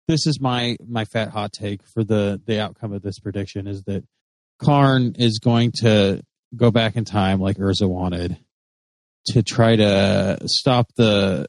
this 0.07 0.25
is 0.27 0.39
my 0.39 0.77
my 0.87 1.05
fat 1.05 1.29
hot 1.29 1.51
take 1.51 1.81
for 1.93 2.03
the 2.03 2.41
the 2.45 2.59
outcome 2.59 2.93
of 2.93 3.01
this 3.01 3.19
prediction 3.19 3.67
is 3.67 3.83
that 3.83 4.03
Karn 4.59 5.15
is 5.17 5.39
going 5.39 5.73
to 5.81 6.21
go 6.55 6.71
back 6.71 6.95
in 6.95 7.03
time 7.03 7.41
like 7.41 7.57
Urza 7.57 7.89
wanted 7.89 8.37
to 9.27 9.43
try 9.43 9.75
to 9.75 10.37
stop 10.45 10.87
the 10.95 11.47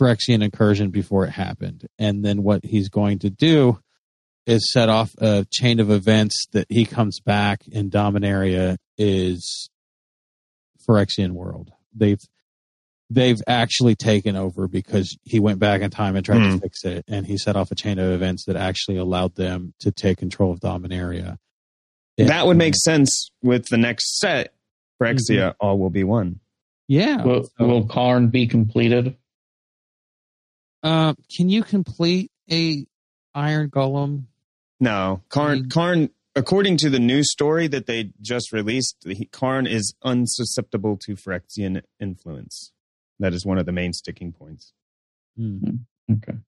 Phyrexian 0.00 0.42
incursion 0.42 0.90
before 0.90 1.26
it 1.26 1.30
happened, 1.30 1.86
and 1.98 2.24
then 2.24 2.42
what 2.42 2.64
he's 2.64 2.88
going 2.88 3.20
to 3.20 3.30
do 3.30 3.78
is 4.46 4.70
set 4.72 4.88
off 4.88 5.10
a 5.18 5.46
chain 5.50 5.78
of 5.80 5.90
events 5.90 6.46
that 6.52 6.66
he 6.68 6.84
comes 6.84 7.20
back 7.20 7.60
in 7.68 7.90
Dominaria 7.90 8.76
is 8.98 9.68
Phyrexian 10.88 11.30
world. 11.32 11.70
They've 11.94 12.18
they've 13.10 13.40
actually 13.46 13.94
taken 13.94 14.36
over 14.36 14.66
because 14.68 15.16
he 15.22 15.38
went 15.38 15.58
back 15.58 15.82
in 15.82 15.90
time 15.90 16.16
and 16.16 16.24
tried 16.24 16.38
Hmm. 16.38 16.54
to 16.56 16.60
fix 16.60 16.84
it, 16.84 17.04
and 17.08 17.26
he 17.26 17.36
set 17.36 17.56
off 17.56 17.70
a 17.70 17.74
chain 17.74 17.98
of 17.98 18.10
events 18.10 18.46
that 18.46 18.56
actually 18.56 18.96
allowed 18.96 19.34
them 19.36 19.74
to 19.80 19.92
take 19.92 20.18
control 20.18 20.50
of 20.50 20.60
Dominaria. 20.60 21.36
That 22.16 22.46
would 22.46 22.56
make 22.56 22.74
sense 22.76 23.30
with 23.42 23.66
the 23.68 23.76
next 23.78 24.18
set. 24.18 24.54
Phyrexia, 25.00 25.18
Mm-hmm. 25.50 25.56
all 25.66 25.78
will 25.78 25.90
be 25.90 26.04
one. 26.04 26.40
yeah. 26.88 27.22
Will, 27.24 27.44
So, 27.58 27.66
will 27.66 27.86
Karn 27.86 28.28
be 28.28 28.46
completed? 28.46 29.16
uh, 30.82 31.14
can 31.36 31.48
you 31.48 31.62
complete 31.62 32.30
a 32.50 32.86
Iron 33.34 33.70
Golem? 33.70 34.24
No, 34.82 35.22
Karn. 35.28 35.64
Mm. 35.64 35.70
Karn. 35.70 36.10
According 36.34 36.78
to 36.78 36.90
the 36.90 36.98
news 36.98 37.30
story 37.30 37.68
that 37.68 37.86
they 37.86 38.10
just 38.20 38.52
released, 38.52 38.96
he, 39.04 39.26
Karn 39.26 39.66
is 39.66 39.94
unsusceptible 40.02 40.98
to 41.02 41.14
Phyrexian 41.14 41.82
influence. 42.00 42.72
That 43.20 43.32
is 43.32 43.46
one 43.46 43.58
of 43.58 43.66
the 43.66 43.72
main 43.72 43.92
sticking 43.92 44.32
points. 44.32 44.72
Hmm. 45.36 45.76
Okay. 46.10 46.38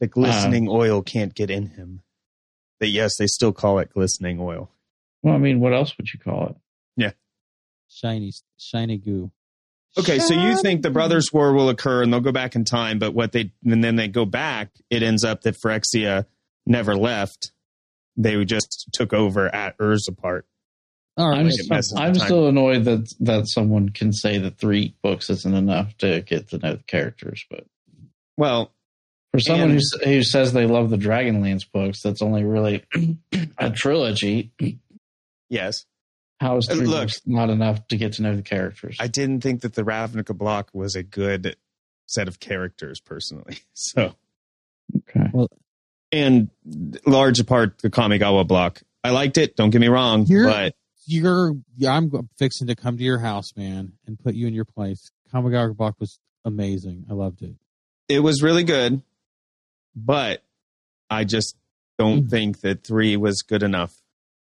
The 0.00 0.06
glistening 0.06 0.68
oil 0.68 1.02
can't 1.02 1.34
get 1.34 1.50
in 1.50 1.68
him. 1.68 2.02
But 2.78 2.90
yes, 2.90 3.16
they 3.16 3.26
still 3.26 3.52
call 3.52 3.78
it 3.78 3.94
glistening 3.94 4.38
oil. 4.38 4.70
Well, 5.22 5.34
I 5.34 5.38
mean, 5.38 5.60
what 5.60 5.72
else 5.72 5.96
would 5.96 6.12
you 6.12 6.18
call 6.18 6.48
it? 6.48 6.56
Yeah. 6.96 7.12
Shiny, 7.88 8.32
shiny 8.58 8.98
goo. 8.98 9.30
Okay, 9.98 10.18
so 10.18 10.34
you 10.34 10.60
think 10.60 10.82
the 10.82 10.90
Brothers 10.90 11.32
War 11.32 11.54
will 11.54 11.70
occur 11.70 12.02
and 12.02 12.12
they'll 12.12 12.20
go 12.20 12.32
back 12.32 12.54
in 12.54 12.64
time, 12.64 12.98
but 12.98 13.14
what 13.14 13.32
they 13.32 13.52
and 13.64 13.82
then 13.82 13.96
they 13.96 14.08
go 14.08 14.24
back, 14.24 14.70
it 14.90 15.02
ends 15.02 15.24
up 15.24 15.42
that 15.42 15.56
Phyrexia 15.56 16.26
never 16.66 16.96
left. 16.96 17.52
They 18.16 18.44
just 18.44 18.88
took 18.92 19.12
over 19.12 19.52
at 19.54 19.78
Urzapart. 19.78 20.42
All 21.16 21.28
right. 21.28 21.40
I'm, 21.40 21.46
it 21.48 21.68
messes 21.68 21.94
I'm 21.96 22.14
still 22.14 22.46
annoyed 22.48 22.84
that 22.84 23.12
that 23.20 23.48
someone 23.48 23.90
can 23.90 24.12
say 24.12 24.38
that 24.38 24.58
three 24.58 24.94
books 25.02 25.28
isn't 25.30 25.54
enough 25.54 25.96
to 25.98 26.20
get 26.22 26.48
to 26.50 26.58
know 26.58 26.74
the 26.76 26.82
characters, 26.84 27.44
but 27.50 27.64
Well, 28.36 28.72
for 29.32 29.40
someone 29.40 29.70
And- 29.72 29.80
who, 30.02 30.10
who 30.10 30.22
says 30.22 30.52
they 30.52 30.66
love 30.66 30.90
the 30.90 30.96
Dragonlance 30.96 31.64
books, 31.70 32.02
that's 32.02 32.22
only 32.22 32.44
really 32.44 32.84
a 33.58 33.70
trilogy. 33.70 34.50
yes, 35.48 35.84
How 36.40 36.56
is 36.56 36.66
three 36.68 36.86
look. 36.86 37.02
books 37.02 37.20
not 37.26 37.50
enough 37.50 37.86
to 37.88 37.96
get 37.96 38.14
to 38.14 38.22
know 38.22 38.34
the 38.36 38.42
characters? 38.42 38.96
I 39.00 39.06
didn't 39.08 39.40
think 39.42 39.60
that 39.62 39.74
the 39.74 39.82
Ravnica 39.82 40.36
block 40.36 40.70
was 40.72 40.94
a 40.96 41.02
good 41.02 41.56
set 42.06 42.28
of 42.28 42.40
characters 42.40 43.00
personally. 43.00 43.58
So, 43.74 44.14
okay. 44.96 45.30
And 46.12 46.50
large 47.06 47.44
part 47.46 47.78
the 47.78 47.90
Kamigawa 47.90 48.46
block, 48.46 48.82
I 49.04 49.10
liked 49.10 49.38
it. 49.38 49.56
Don't 49.56 49.70
get 49.70 49.80
me 49.80 49.88
wrong, 49.88 50.26
You're- 50.26 50.50
but 50.50 50.74
You're, 51.06 51.54
I'm 51.88 52.10
fixing 52.38 52.68
to 52.68 52.74
come 52.76 52.96
to 52.98 53.02
your 53.02 53.18
house, 53.18 53.52
man, 53.56 53.92
and 54.06 54.18
put 54.18 54.34
you 54.34 54.46
in 54.46 54.54
your 54.54 54.64
place. 54.64 55.10
Kamigawa 55.32 55.76
block 55.76 55.96
was 55.98 56.18
amazing. 56.44 57.06
I 57.10 57.14
loved 57.14 57.42
it. 57.42 57.54
it 58.08 58.20
was 58.20 58.42
really 58.42 58.64
good. 58.64 59.02
But 59.96 60.42
I 61.08 61.24
just 61.24 61.56
don't 61.98 62.24
Mm. 62.26 62.30
think 62.30 62.60
that 62.60 62.84
three 62.84 63.16
was 63.16 63.42
good 63.42 63.62
enough. 63.62 63.94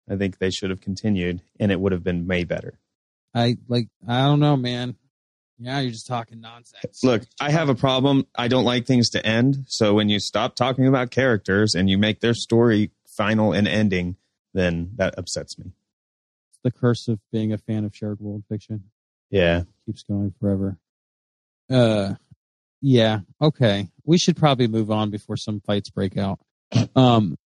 I 0.09 0.15
think 0.17 0.37
they 0.39 0.49
should 0.51 0.69
have 0.71 0.81
continued, 0.81 1.41
and 1.59 1.71
it 1.71 1.79
would 1.79 1.91
have 1.91 2.03
been 2.03 2.27
way 2.27 2.43
better. 2.43 2.79
I 3.33 3.57
like. 3.67 3.87
I 4.07 4.21
don't 4.25 4.39
know, 4.39 4.55
man. 4.55 4.95
Yeah, 5.57 5.79
you're 5.79 5.91
just 5.91 6.07
talking 6.07 6.41
nonsense. 6.41 7.03
Look, 7.03 7.23
I 7.39 7.49
have 7.49 7.69
a 7.69 7.75
problem. 7.75 8.27
I 8.35 8.47
don't 8.47 8.65
like 8.65 8.85
things 8.85 9.09
to 9.11 9.25
end. 9.25 9.65
So 9.67 9.93
when 9.93 10.09
you 10.09 10.19
stop 10.19 10.55
talking 10.55 10.85
about 10.85 11.11
characters 11.11 11.75
and 11.75 11.89
you 11.89 11.97
make 11.97 12.19
their 12.19 12.33
story 12.33 12.91
final 13.17 13.53
and 13.53 13.67
ending, 13.67 14.17
then 14.53 14.91
that 14.95 15.17
upsets 15.17 15.57
me. 15.57 15.71
It's 16.49 16.59
the 16.63 16.71
curse 16.71 17.07
of 17.07 17.19
being 17.31 17.53
a 17.53 17.57
fan 17.57 17.85
of 17.85 17.95
shared 17.95 18.19
world 18.19 18.43
fiction. 18.49 18.85
Yeah. 19.29 19.63
keeps 19.85 20.03
going 20.03 20.33
forever. 20.39 20.77
Uh, 21.69 22.15
yeah. 22.81 23.21
Okay. 23.41 23.89
We 24.03 24.17
should 24.17 24.35
probably 24.35 24.67
move 24.67 24.91
on 24.91 25.09
before 25.09 25.37
some 25.37 25.61
fights 25.61 25.89
break 25.89 26.17
out. 26.17 26.39
Um, 26.95 27.37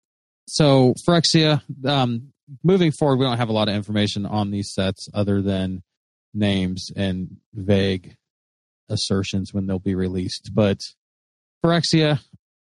so 0.47 0.95
Phyrexia, 1.07 1.61
um, 1.85 2.33
moving 2.63 2.91
forward, 2.91 3.17
we 3.17 3.25
don't 3.25 3.37
have 3.37 3.49
a 3.49 3.53
lot 3.53 3.69
of 3.69 3.75
information 3.75 4.25
on 4.25 4.49
these 4.49 4.73
sets 4.73 5.07
other 5.13 5.41
than 5.41 5.83
names 6.33 6.89
and 6.95 7.37
vague 7.53 8.15
assertions 8.89 9.53
when 9.53 9.67
they'll 9.67 9.79
be 9.79 9.95
released. 9.95 10.51
But 10.53 10.79
Phyrexia, 11.63 12.19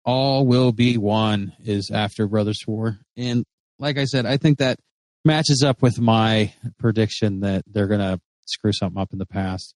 all 0.05 0.45
will 0.45 0.71
be 0.71 0.97
one 0.97 1.53
is 1.63 1.91
after 1.91 2.27
Brothers 2.27 2.63
War. 2.67 2.99
And 3.15 3.45
like 3.77 3.97
I 3.97 4.05
said, 4.05 4.25
I 4.25 4.37
think 4.37 4.59
that 4.59 4.79
matches 5.25 5.63
up 5.65 5.81
with 5.81 5.99
my 5.99 6.53
prediction 6.77 7.41
that 7.41 7.63
they're 7.67 7.87
going 7.87 7.99
to 7.99 8.19
screw 8.45 8.73
something 8.73 8.99
up 8.99 9.13
in 9.13 9.19
the 9.19 9.25
past 9.25 9.75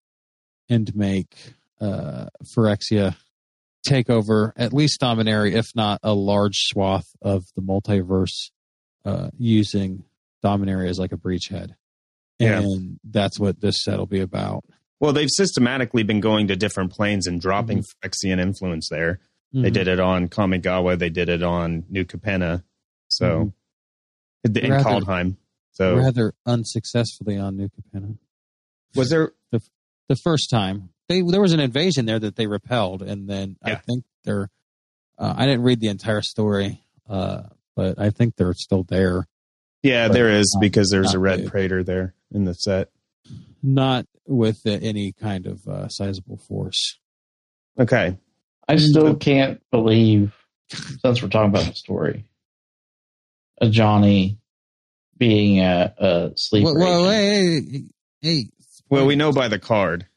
and 0.70 0.94
make 0.96 1.54
uh, 1.80 2.28
Phyrexia 2.56 3.16
take 3.84 4.10
over 4.10 4.54
at 4.56 4.74
least 4.74 5.02
Dominaria, 5.02 5.54
if 5.54 5.68
not 5.76 6.00
a 6.02 6.14
large 6.14 6.56
swath 6.56 7.08
of 7.22 7.44
the 7.56 7.62
multiverse, 7.62 8.52
uh, 9.06 9.30
using 9.38 10.06
Dominaria 10.44 10.90
as 10.90 11.00
like 11.00 11.12
a 11.12 11.18
breachhead. 11.18 11.76
Yeah. 12.44 12.60
And 12.60 13.00
that's 13.04 13.40
what 13.40 13.60
this 13.62 13.84
set 13.84 13.98
will 13.98 14.06
be 14.06 14.20
about. 14.22 14.64
Well, 15.00 15.12
they've 15.14 15.30
systematically 15.30 16.04
been 16.04 16.20
going 16.22 16.48
to 16.48 16.56
different 16.56 16.92
planes 16.92 17.28
and 17.28 17.42
dropping 17.42 17.84
Phyrexian 18.04 18.40
influence 18.40 18.88
there. 18.90 19.20
They 19.52 19.70
Mhm. 19.70 19.74
did 19.74 19.88
it 19.88 20.00
on 20.00 20.30
Kamigawa. 20.30 20.98
They 20.98 21.10
did 21.10 21.30
it 21.30 21.44
on 21.44 21.84
New 21.90 22.06
Capenna. 22.06 22.64
So, 23.10 23.54
in 24.44 24.54
Rather- 24.54 24.84
Kaldheim. 24.84 25.38
So, 25.74 25.96
rather 25.98 26.34
unsuccessfully 26.46 27.38
on 27.38 27.58
New 27.58 27.70
Capenna. 27.70 28.18
was 28.96 29.10
there? 29.10 29.32
The 30.10 30.16
first 30.18 30.50
time 30.50 30.90
they 31.08 31.22
there 31.22 31.42
was 31.42 31.54
an 31.54 31.60
invasion 31.62 32.06
there 32.06 32.20
that 32.20 32.36
they 32.36 32.46
repelled, 32.46 33.02
and 33.02 33.28
then 33.30 33.56
I 33.64 33.76
think 33.76 34.04
they're. 34.26 34.50
Uh, 35.18 35.34
I 35.38 35.46
didn't 35.46 35.64
read 35.64 35.80
the 35.80 35.88
entire 35.88 36.22
story, 36.22 36.82
uh, 37.08 37.44
but 37.76 38.00
I 38.00 38.10
think 38.10 38.36
they're 38.36 38.54
still 38.54 38.84
there. 38.84 39.28
Yeah, 39.82 40.08
But 40.10 40.14
there 40.14 40.30
is 40.30 40.52
not- 40.56 40.62
because 40.62 40.90
there's 40.92 41.14
a 41.14 41.20
red 41.20 41.40
big. 41.42 41.50
praetor 41.50 41.84
there 41.84 42.16
in 42.34 42.46
the 42.46 42.54
set. 42.54 42.90
not 43.62 44.06
with 44.28 44.62
uh, 44.66 44.72
any 44.82 45.12
kind 45.14 45.46
of 45.48 45.68
uh, 45.68 45.88
sizable 45.90 46.38
force. 46.38 46.98
Okay. 47.80 48.18
I 48.68 48.76
still 48.78 49.16
can't 49.16 49.62
believe, 49.72 50.34
since 50.70 51.22
we're 51.22 51.30
talking 51.30 51.50
about 51.50 51.66
the 51.66 51.74
story, 51.76 52.26
Ajani 53.62 54.38
being 55.18 55.60
a, 55.60 55.94
a 55.98 56.32
sleeper. 56.36 56.74
Well, 56.74 57.04
well, 57.04 57.10
hey, 57.12 57.62
hey, 57.62 57.84
hey, 58.22 58.46
Well, 58.90 59.06
we 59.06 59.16
know 59.16 59.32
by 59.32 59.48
the 59.48 59.60
card. 59.60 60.08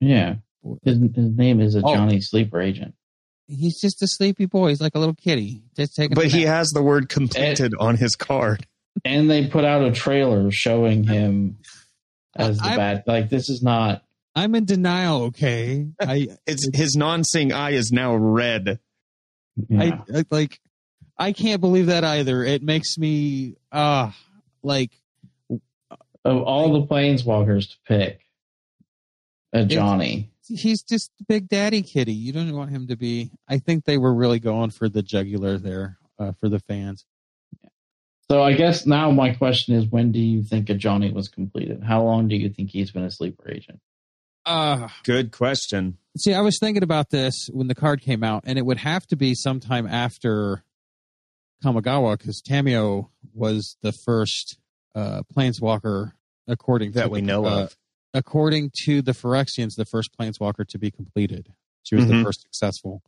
Yeah. 0.00 0.36
His, 0.84 0.98
his 0.98 1.36
name 1.36 1.60
is 1.60 1.74
a 1.74 1.82
Oh. 1.84 1.94
Johnny 1.94 2.20
sleeper 2.20 2.60
agent. 2.60 2.94
he's 3.46 3.80
just 3.80 4.02
a 4.02 4.06
sleepy 4.06 4.46
boy. 4.46 4.68
He's 4.68 4.80
like 4.80 4.94
a 4.94 4.98
little 4.98 5.14
kitty, 5.14 5.62
just 5.76 5.94
taking. 5.96 6.14
But 6.14 6.26
he 6.26 6.42
has 6.42 6.68
the 6.70 6.82
word 6.82 7.08
completed 7.08 7.72
on 7.78 7.96
his 7.96 8.14
card. 8.16 8.66
And 9.04 9.30
they 9.30 9.46
put 9.46 9.64
out 9.64 9.82
a 9.82 9.92
trailer 9.92 10.50
showing 10.50 11.04
him 11.04 11.58
as 12.36 12.58
the 12.58 12.64
I'm- 12.64 12.76
bad. 12.76 13.02
Like, 13.06 13.30
this 13.30 13.48
is 13.48 13.62
not. 13.62 14.02
I'm 14.34 14.54
in 14.54 14.64
denial. 14.64 15.24
Okay, 15.24 15.88
I, 16.00 16.28
It's 16.46 16.68
his 16.74 16.94
non-seeing 16.94 17.52
eye 17.52 17.70
is 17.72 17.90
now 17.90 18.14
red. 18.14 18.78
Yeah. 19.68 19.82
I, 19.82 20.18
I 20.18 20.24
like, 20.30 20.60
I 21.18 21.32
can't 21.32 21.60
believe 21.60 21.86
that 21.86 22.04
either. 22.04 22.44
It 22.44 22.62
makes 22.62 22.96
me, 22.96 23.56
ah, 23.72 24.16
like, 24.62 24.92
of 26.24 26.42
all 26.42 26.80
the 26.80 26.86
planeswalkers 26.86 27.70
to 27.70 27.76
pick, 27.86 28.20
Ajani. 29.54 30.28
he's 30.46 30.82
just 30.82 31.10
Big 31.28 31.48
Daddy 31.48 31.82
Kitty. 31.82 32.12
You 32.14 32.32
don't 32.32 32.54
want 32.54 32.70
him 32.70 32.86
to 32.88 32.96
be. 32.96 33.30
I 33.48 33.58
think 33.58 33.84
they 33.84 33.98
were 33.98 34.14
really 34.14 34.38
going 34.38 34.70
for 34.70 34.88
the 34.88 35.02
jugular 35.02 35.58
there 35.58 35.98
uh, 36.18 36.32
for 36.40 36.48
the 36.48 36.60
fans. 36.60 37.04
So 38.30 38.44
I 38.44 38.52
guess 38.52 38.86
now 38.86 39.10
my 39.10 39.34
question 39.34 39.74
is, 39.74 39.86
when 39.88 40.12
do 40.12 40.20
you 40.20 40.44
think 40.44 40.68
Ajani 40.68 41.12
was 41.12 41.26
completed? 41.28 41.82
How 41.82 42.04
long 42.04 42.28
do 42.28 42.36
you 42.36 42.48
think 42.48 42.70
he's 42.70 42.92
been 42.92 43.02
a 43.02 43.10
sleeper 43.10 43.50
agent? 43.50 43.80
Uh, 44.46 44.86
Good 45.02 45.32
question. 45.32 45.98
See, 46.16 46.32
I 46.32 46.40
was 46.40 46.56
thinking 46.60 46.84
about 46.84 47.10
this 47.10 47.48
when 47.52 47.66
the 47.66 47.74
card 47.74 48.02
came 48.02 48.22
out, 48.22 48.44
and 48.46 48.56
it 48.56 48.64
would 48.64 48.78
have 48.78 49.04
to 49.08 49.16
be 49.16 49.34
sometime 49.34 49.84
after 49.84 50.62
Kamigawa 51.64 52.18
because 52.18 52.40
Tamiyo 52.40 53.08
was 53.34 53.76
the 53.82 53.90
first 53.90 54.58
uh, 54.94 55.22
planeswalker, 55.36 56.12
according 56.46 56.92
That 56.92 57.04
to 57.04 57.08
we 57.08 57.22
know 57.22 57.44
uh, 57.44 57.62
of. 57.64 57.76
According 58.14 58.70
to 58.84 59.02
the 59.02 59.10
Phyrexians, 59.12 59.74
the 59.74 59.84
first 59.84 60.16
planeswalker 60.16 60.64
to 60.68 60.78
be 60.78 60.92
completed. 60.92 61.48
She 61.82 61.96
was 61.96 62.04
Mhm. 62.04 62.08
the 62.18 62.22
first 62.22 62.42
successful 62.42 63.02
planeswalker 63.02 63.06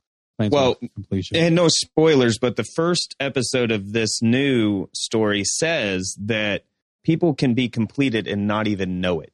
Well, 0.50 0.74
completion. 0.94 1.36
And 1.36 1.54
no 1.54 1.68
spoilers, 1.68 2.38
but 2.38 2.56
the 2.56 2.64
first 2.74 3.14
episode 3.20 3.70
of 3.70 3.92
this 3.92 4.20
new 4.22 4.88
story 4.94 5.44
says 5.44 6.16
that 6.20 6.64
people 7.04 7.34
can 7.34 7.54
be 7.54 7.68
completed 7.68 8.26
and 8.26 8.46
not 8.46 8.66
even 8.66 9.00
know 9.00 9.20
it. 9.20 9.32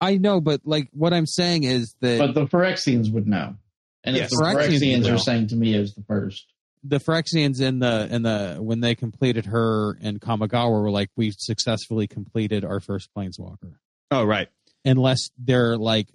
I 0.00 0.16
know, 0.16 0.40
but 0.40 0.62
like 0.64 0.88
what 0.92 1.12
I'm 1.12 1.26
saying 1.26 1.64
is 1.64 1.94
that 2.00 2.18
But 2.18 2.34
the 2.34 2.46
Phyrexians 2.46 3.12
would 3.12 3.26
know. 3.26 3.56
And 4.02 4.16
Yes. 4.16 4.24
if 4.26 4.30
the 4.30 4.44
Phyrexians 4.44 4.80
Phyrexians 4.80 5.14
are 5.14 5.18
saying 5.18 5.46
to 5.48 5.56
me 5.56 5.74
as 5.74 5.94
the 5.94 6.02
first, 6.04 6.46
the 6.82 6.98
Phyrexians 6.98 7.60
in 7.60 7.80
the 7.80 8.08
in 8.10 8.22
the 8.22 8.56
when 8.58 8.80
they 8.80 8.94
completed 8.94 9.44
her 9.46 9.98
and 10.00 10.18
Kamigawa 10.20 10.82
were 10.82 10.90
like, 10.90 11.10
we 11.16 11.32
successfully 11.36 12.06
completed 12.06 12.64
our 12.64 12.80
first 12.80 13.10
planeswalker. 13.14 13.74
Oh, 14.10 14.24
right. 14.24 14.48
unless 14.86 15.28
they're 15.38 15.76
like 15.76 16.08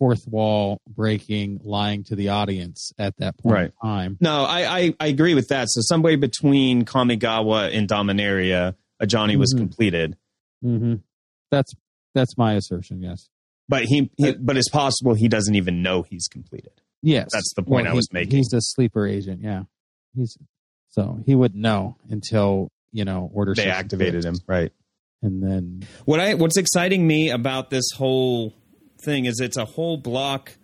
fourth 0.00 0.26
wall 0.26 0.80
breaking, 0.88 1.60
lying 1.62 2.02
to 2.02 2.16
the 2.16 2.30
audience 2.30 2.90
at 2.98 3.14
that 3.18 3.38
point 3.38 3.54
Right. 3.54 3.72
in 3.82 3.88
time. 3.88 4.16
No, 4.20 4.44
I, 4.44 4.78
I, 4.78 4.94
I 4.98 5.06
agree 5.08 5.34
with 5.34 5.48
that. 5.48 5.68
So 5.70 5.82
somewhere 5.82 6.16
between 6.18 6.84
Kamigawa 6.86 7.72
and 7.76 7.86
Dominaria, 7.88 8.74
Ajani 9.00 9.36
was 9.36 9.54
Mhm. 9.54 9.58
completed. 9.58 10.16
Mm-hmm. 10.64 10.94
That's 11.52 11.72
that's 12.14 12.36
my 12.36 12.54
assertion. 12.54 13.02
Yes. 13.02 13.28
But 13.68 13.84
he, 13.84 14.10
he 14.16 14.32
but 14.32 14.56
it's 14.56 14.68
possible 14.70 15.14
he 15.14 15.28
doesn't 15.28 15.54
even 15.54 15.82
know 15.82 16.02
he's 16.02 16.26
completed. 16.28 16.72
Yes. 17.02 17.28
That's 17.32 17.52
the 17.54 17.62
point 17.62 17.86
I 17.86 17.92
was 17.94 18.08
he- 18.10 18.14
making. 18.18 18.38
He's 18.38 18.52
a 18.52 18.60
sleeper 18.60 19.06
agent. 19.06 19.42
Yeah. 19.42 19.64
He's 20.16 20.36
so 20.88 21.20
he 21.26 21.34
wouldn't 21.36 21.60
know 21.62 21.96
until 22.08 22.68
you 22.92 23.04
know 23.04 23.30
order 23.32 23.54
They 23.54 23.68
activated 23.70 24.24
him, 24.24 24.36
right? 24.46 24.72
and 25.22 25.42
then 25.42 25.82
What 26.06 26.18
I 26.20 26.34
what's 26.34 26.56
exciting 26.56 27.06
me 27.06 27.28
about 27.30 27.68
this 27.70 27.84
whole 27.94 28.54
thing 29.04 29.24
is 29.24 29.40
it's 29.40 29.56
a 29.56 29.64
whole 29.64 29.96
block 29.96 30.56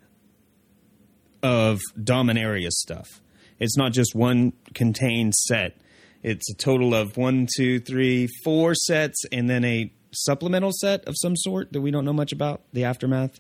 of 1.43 1.81
Dominaria 1.99 2.71
stuff. 2.71 3.21
It's 3.59 3.77
not 3.77 3.93
just 3.93 4.15
one 4.15 4.53
contained 4.75 5.35
set. 5.35 5.77
It's 6.23 6.51
a 6.51 6.55
total 6.55 6.95
of 6.95 7.17
one, 7.17 7.47
two, 7.57 7.79
three, 7.79 8.29
four 8.43 8.75
sets, 8.75 9.25
and 9.31 9.49
then 9.49 9.65
a 9.65 9.93
supplemental 10.13 10.73
set 10.73 11.05
of 11.05 11.15
some 11.17 11.37
sort 11.37 11.73
that 11.73 11.81
we 11.81 11.91
don't 11.91 12.05
know 12.05 12.13
much 12.13 12.33
about 12.33 12.63
the 12.73 12.85
aftermath. 12.85 13.39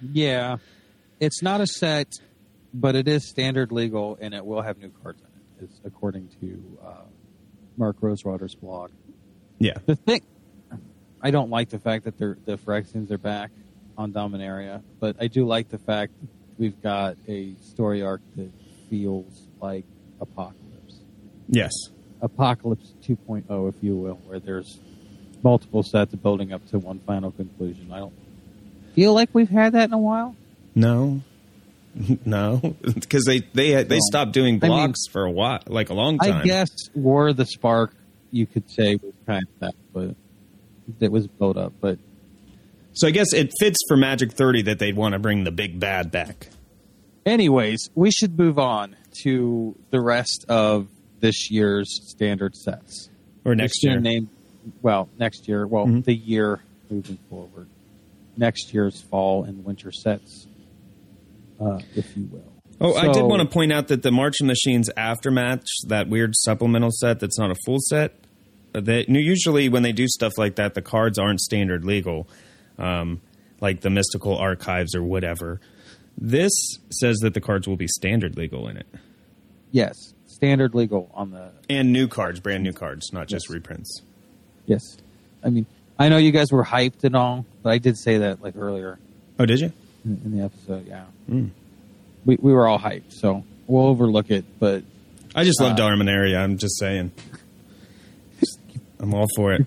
Yeah, 0.00 0.58
it's 1.20 1.42
not 1.42 1.60
a 1.60 1.66
set, 1.66 2.12
but 2.72 2.94
it 2.94 3.08
is 3.08 3.28
standard 3.28 3.72
legal, 3.72 4.16
and 4.20 4.34
it 4.34 4.44
will 4.44 4.62
have 4.62 4.78
new 4.78 4.92
cards 5.02 5.20
in 5.20 5.64
it, 5.66 5.70
is 5.70 5.80
according 5.84 6.28
to 6.40 6.78
uh, 6.86 6.92
Mark 7.76 7.96
Rosewater's 8.00 8.54
blog. 8.54 8.90
Yeah. 9.58 9.78
The 9.86 9.96
thing, 9.96 10.22
I 11.20 11.32
don't 11.32 11.50
like 11.50 11.70
the 11.70 11.80
fact 11.80 12.04
that 12.04 12.18
they're, 12.18 12.38
the 12.44 12.56
Phyrexians 12.56 13.10
are 13.10 13.18
back 13.18 13.50
on 13.98 14.12
Dominaria, 14.12 14.80
but 15.00 15.16
I 15.20 15.26
do 15.26 15.44
like 15.44 15.68
the 15.68 15.78
fact 15.78 16.12
we've 16.56 16.80
got 16.82 17.16
a 17.26 17.54
story 17.56 18.00
arc 18.00 18.20
that 18.36 18.50
feels 18.88 19.42
like 19.60 19.84
Apocalypse. 20.20 21.00
Yes. 21.48 21.72
Apocalypse 22.22 22.94
2.0, 23.04 23.68
if 23.68 23.74
you 23.82 23.96
will, 23.96 24.14
where 24.26 24.38
there's 24.38 24.78
multiple 25.42 25.82
sets 25.82 26.14
building 26.14 26.52
up 26.52 26.66
to 26.70 26.78
one 26.78 27.00
final 27.00 27.32
conclusion. 27.32 27.90
I 27.92 27.98
don't 27.98 28.12
feel 28.94 29.12
like 29.14 29.30
we've 29.32 29.48
had 29.50 29.72
that 29.74 29.84
in 29.84 29.92
a 29.92 29.98
while. 29.98 30.34
No. 30.74 31.20
No, 32.24 32.76
because 32.94 33.24
they 33.24 33.40
they 33.54 33.82
they 33.82 33.98
stopped 33.98 34.30
doing 34.32 34.60
I 34.62 34.68
mean- 34.68 34.76
blocks 34.76 35.08
for 35.10 35.24
a 35.24 35.30
while, 35.32 35.60
like 35.66 35.88
a 35.90 35.94
long 35.94 36.18
time. 36.18 36.42
I 36.42 36.44
guess 36.44 36.68
War 36.94 37.28
of 37.28 37.36
the 37.36 37.46
Spark, 37.46 37.92
you 38.30 38.46
could 38.46 38.70
say, 38.70 38.94
was 38.96 39.14
kind 39.26 39.42
of 39.42 39.58
that, 39.58 39.74
but 39.92 40.14
it 41.00 41.10
was 41.10 41.26
built 41.26 41.56
up. 41.56 41.72
But 41.80 41.98
So 42.98 43.06
I 43.06 43.12
guess 43.12 43.32
it 43.32 43.52
fits 43.60 43.78
for 43.86 43.96
Magic 43.96 44.32
30 44.32 44.62
that 44.62 44.80
they'd 44.80 44.96
want 44.96 45.12
to 45.12 45.20
bring 45.20 45.44
the 45.44 45.52
big 45.52 45.78
bad 45.78 46.10
back. 46.10 46.48
Anyways, 47.24 47.90
we 47.94 48.10
should 48.10 48.36
move 48.36 48.58
on 48.58 48.96
to 49.22 49.76
the 49.90 50.00
rest 50.00 50.44
of 50.48 50.88
this 51.20 51.48
year's 51.48 52.00
standard 52.10 52.56
sets. 52.56 53.08
Or 53.44 53.54
next 53.54 53.84
year. 53.84 54.00
Name, 54.00 54.28
well, 54.82 55.08
next 55.16 55.46
year. 55.46 55.64
Well, 55.64 55.86
Mhm. 55.86 56.04
the 56.06 56.14
year 56.14 56.58
moving 56.90 57.18
forward. 57.30 57.68
Next 58.36 58.74
year's 58.74 59.00
fall 59.00 59.44
and 59.44 59.64
winter 59.64 59.92
sets, 59.92 60.48
uh, 61.60 61.78
if 61.94 62.16
you 62.16 62.28
will. 62.32 62.52
Oh, 62.80 62.94
I 62.94 63.12
did 63.12 63.22
want 63.22 63.42
to 63.42 63.48
point 63.48 63.72
out 63.72 63.86
that 63.88 64.02
the 64.02 64.10
March 64.10 64.40
of 64.40 64.46
Machines 64.48 64.90
Aftermath, 64.96 65.62
that 65.86 66.08
weird 66.08 66.34
supplemental 66.36 66.90
set 66.90 67.20
that's 67.20 67.38
not 67.38 67.52
a 67.52 67.56
full 67.64 67.78
set, 67.78 68.14
they 68.72 69.04
usually 69.08 69.68
when 69.68 69.84
they 69.84 69.92
do 69.92 70.08
stuff 70.08 70.32
like 70.36 70.56
that, 70.56 70.74
the 70.74 70.82
cards 70.82 71.16
aren't 71.16 71.40
standard 71.40 71.84
legal, 71.84 72.26
um, 72.78 73.20
like 73.60 73.80
the 73.80 73.90
Mystical 73.90 74.36
Archives 74.36 74.94
or 74.94 75.02
whatever. 75.02 75.60
This 76.16 76.52
says 76.90 77.18
that 77.18 77.34
the 77.34 77.40
cards 77.40 77.68
will 77.68 77.76
be 77.76 77.86
standard 77.88 78.36
legal 78.36 78.68
in 78.68 78.76
it, 78.76 78.86
Yes, 79.70 79.94
standard 80.26 80.74
legal 80.74 81.10
on 81.14 81.30
the 81.30 81.50
and 81.70 81.92
new 81.92 82.08
cards, 82.08 82.40
brand 82.40 82.62
new 82.64 82.72
cards, 82.72 83.12
not 83.12 83.28
just 83.28 83.46
Yes. 83.48 83.54
reprints. 83.54 84.02
yes. 84.66 84.82
I 85.44 85.50
mean, 85.50 85.66
I 85.98 86.08
know 86.08 86.16
you 86.16 86.32
guys 86.32 86.50
were 86.50 86.64
hyped 86.64 87.04
and 87.04 87.14
all, 87.14 87.44
but 87.62 87.70
I 87.70 87.78
did 87.78 87.96
say 87.96 88.18
that 88.18 88.42
like 88.42 88.56
earlier 88.56 88.98
Oh, 89.38 89.46
did 89.46 89.60
you? 89.60 89.72
in, 90.04 90.20
in 90.24 90.36
the 90.38 90.44
episode. 90.44 90.86
Yeah, 90.88 91.04
Mm. 91.30 91.50
we 92.24 92.36
we 92.40 92.52
were 92.52 92.66
all 92.66 92.78
hyped, 92.78 93.12
so 93.12 93.44
we'll 93.68 93.86
overlook 93.86 94.30
it. 94.30 94.44
But 94.58 94.82
I 95.34 95.44
just 95.44 95.60
love 95.60 95.72
Uh, 95.72 95.76
Dominaria. 95.76 96.36
I'm 96.38 96.56
just 96.58 96.78
saying. 96.78 97.12
I'm 99.00 99.14
all 99.14 99.26
for 99.36 99.52
it. 99.52 99.64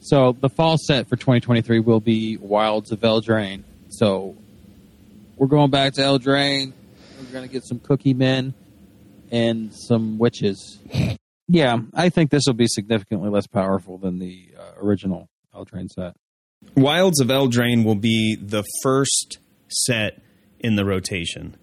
So 0.00 0.32
the 0.32 0.48
fall 0.48 0.76
set 0.78 1.08
for 1.08 1.16
2023 1.16 1.80
will 1.80 2.00
be 2.00 2.36
Wilds 2.38 2.90
of 2.90 3.00
Eldraine. 3.00 3.64
So 3.90 4.36
we're 5.36 5.46
going 5.46 5.70
back 5.70 5.94
to 5.94 6.00
Eldraine. 6.00 6.72
We're 7.18 7.32
going 7.32 7.46
to 7.46 7.52
get 7.52 7.64
some 7.64 7.78
cookie 7.78 8.14
men 8.14 8.54
and 9.30 9.72
some 9.74 10.18
witches. 10.18 10.78
Yeah, 11.52 11.78
I 11.94 12.10
think 12.10 12.30
this 12.30 12.44
will 12.46 12.54
be 12.54 12.68
significantly 12.68 13.28
less 13.28 13.48
powerful 13.48 13.98
than 13.98 14.20
the 14.20 14.50
uh, 14.56 14.80
original 14.80 15.28
Eldraine 15.52 15.88
set. 15.88 16.14
Wilds 16.76 17.20
of 17.20 17.26
Eldraine 17.26 17.84
will 17.84 17.96
be 17.96 18.36
the 18.36 18.62
first 18.84 19.38
set 19.66 20.22
in 20.60 20.76
the 20.76 20.84
rotation, 20.84 21.56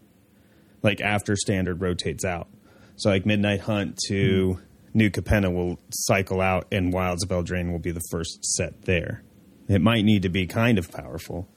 like 0.83 0.99
after 0.99 1.37
Standard 1.37 1.79
rotates 1.79 2.25
out. 2.25 2.49
So, 2.97 3.09
like 3.09 3.25
Midnight 3.25 3.61
Hunt 3.61 3.97
to 4.09 4.59
New 4.97 5.11
Capenna 5.11 5.53
will 5.53 5.79
cycle 5.91 6.41
out, 6.41 6.65
and 6.71 6.91
Wilds 6.91 7.23
of 7.23 7.29
Eldraine 7.29 7.71
will 7.71 7.79
be 7.79 7.91
the 7.91 8.01
first 8.09 8.43
set 8.43 8.85
there. 8.85 9.21
It 9.69 9.79
might 9.79 10.03
need 10.03 10.23
to 10.23 10.29
be 10.29 10.47
kind 10.47 10.79
of 10.79 10.91
powerful, 10.91 11.47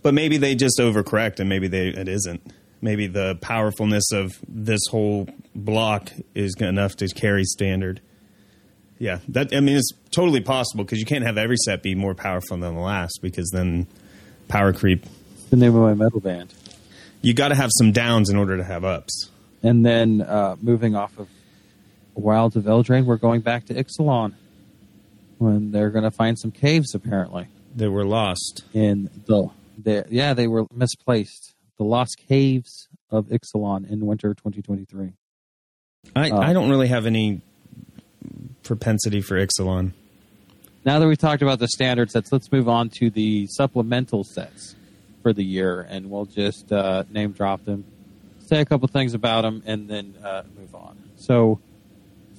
but 0.00 0.14
maybe 0.14 0.38
they 0.38 0.54
just 0.54 0.78
overcorrect, 0.78 1.38
and 1.38 1.50
maybe 1.50 1.68
they 1.68 1.88
it 1.88 2.08
isn't. 2.08 2.40
Maybe 2.80 3.06
the 3.06 3.36
powerfulness 3.42 4.10
of 4.10 4.38
this 4.48 4.80
whole 4.90 5.28
block 5.54 6.12
is 6.34 6.54
enough 6.58 6.96
to 6.96 7.08
carry 7.08 7.44
Standard. 7.44 8.00
Yeah, 8.98 9.18
that 9.28 9.54
I 9.54 9.60
mean 9.60 9.76
it's 9.76 9.92
totally 10.10 10.40
possible 10.40 10.84
because 10.84 10.98
you 10.98 11.06
can't 11.06 11.26
have 11.26 11.36
every 11.36 11.58
set 11.58 11.82
be 11.82 11.94
more 11.94 12.14
powerful 12.14 12.56
than 12.56 12.74
the 12.74 12.80
last 12.80 13.18
because 13.20 13.50
then 13.52 13.86
power 14.48 14.72
creep. 14.72 15.04
The 15.50 15.56
name 15.56 15.76
of 15.76 15.82
my 15.82 15.94
metal 15.94 16.20
band. 16.20 16.54
You 17.20 17.34
got 17.34 17.48
to 17.48 17.54
have 17.54 17.70
some 17.76 17.92
downs 17.92 18.30
in 18.30 18.36
order 18.36 18.56
to 18.56 18.64
have 18.64 18.84
ups. 18.84 19.30
And 19.62 19.84
then 19.84 20.22
uh, 20.22 20.56
moving 20.60 20.96
off 20.96 21.18
of 21.18 21.28
Wilds 22.14 22.56
of 22.56 22.64
Eldraine, 22.64 23.04
we're 23.04 23.16
going 23.16 23.40
back 23.40 23.66
to 23.66 23.74
Ixalan 23.74 24.34
when 25.38 25.72
they're 25.72 25.90
going 25.90 26.04
to 26.04 26.10
find 26.10 26.38
some 26.38 26.50
caves 26.50 26.94
apparently. 26.94 27.48
They 27.74 27.88
were 27.88 28.04
lost. 28.04 28.62
in 28.74 29.08
the, 29.26 29.48
the 29.82 30.04
yeah 30.10 30.34
they 30.34 30.46
were 30.46 30.66
misplaced 30.74 31.54
the 31.78 31.84
lost 31.84 32.16
caves 32.28 32.86
of 33.10 33.26
ixalan 33.26 33.90
in 33.90 34.04
winter 34.06 34.34
2023 34.34 35.12
I, 36.14 36.30
Oh. 36.30 36.36
I 36.36 36.52
don't 36.52 36.68
really 36.68 36.88
have 36.88 37.06
any 37.06 37.40
propensity 38.62 39.20
for 39.22 39.34
Ixalan. 39.44 39.92
now 40.84 40.98
that 40.98 41.08
we've 41.08 41.16
talked 41.18 41.40
about 41.42 41.58
the 41.58 41.68
standard 41.68 42.10
sets 42.10 42.30
let's 42.30 42.52
move 42.52 42.68
on 42.68 42.90
to 42.98 43.08
the 43.10 43.46
supplemental 43.48 44.22
sets 44.24 44.76
for 45.22 45.32
the 45.32 45.42
year 45.44 45.80
and 45.88 46.10
we'll 46.10 46.26
just 46.26 46.70
uh, 46.72 47.04
name 47.10 47.32
drop 47.32 47.64
them 47.64 47.84
say 48.38 48.60
a 48.60 48.64
couple 48.66 48.86
things 48.88 49.14
about 49.14 49.42
them 49.42 49.62
and 49.66 49.88
then 49.88 50.14
uh, 50.22 50.42
move 50.58 50.74
on 50.74 50.96
so 51.16 51.58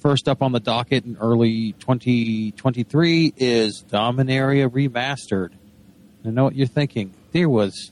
first 0.04 0.28
up 0.28 0.42
on 0.42 0.52
the 0.52 0.60
docket 0.60 1.06
in 1.06 1.16
early 1.18 1.72
2023 1.80 3.32
is 3.38 3.82
dominaria 3.90 4.68
remastered 4.68 5.48
i 6.26 6.28
know 6.28 6.44
what 6.44 6.54
you're 6.54 6.66
thinking 6.66 7.10
there 7.32 7.48
was 7.48 7.90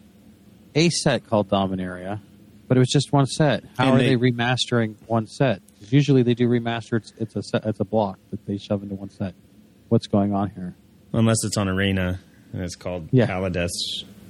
a 0.75 0.91
set 0.91 1.27
called 1.27 1.49
dominaria 1.49 2.21
but 2.69 2.77
it 2.77 2.81
was 2.81 2.91
just 2.91 3.13
one 3.15 3.25
set 3.25 3.65
how 3.79 3.85
And 3.87 3.95
are 3.95 3.99
they- 3.99 4.15
they, 4.15 4.31
remastering 4.31 4.95
one 5.07 5.27
set 5.27 5.63
'Cause 5.81 5.91
usually 5.91 6.23
they 6.23 6.35
do 6.35 6.47
remaster 6.49 6.99
it's, 6.99 7.15
it's 7.19 7.35
a 7.35 7.43
set 7.43 7.65
it's 7.65 7.81
a 7.81 7.85
block 7.87 8.19
that 8.31 8.45
they 8.45 8.59
shove 8.59 8.83
into 8.83 8.95
one 8.95 9.09
set 9.09 9.35
what's 9.89 10.07
going 10.07 10.35
on 10.35 10.51
here 10.51 10.75
Unless 11.15 11.45
it's 11.45 11.57
on 11.57 11.67
Arena 11.69 12.21
and 12.53 12.63
it's 12.63 12.77
called 12.77 13.09
Yeah. 13.11 13.27
Kaladesh 13.27 13.71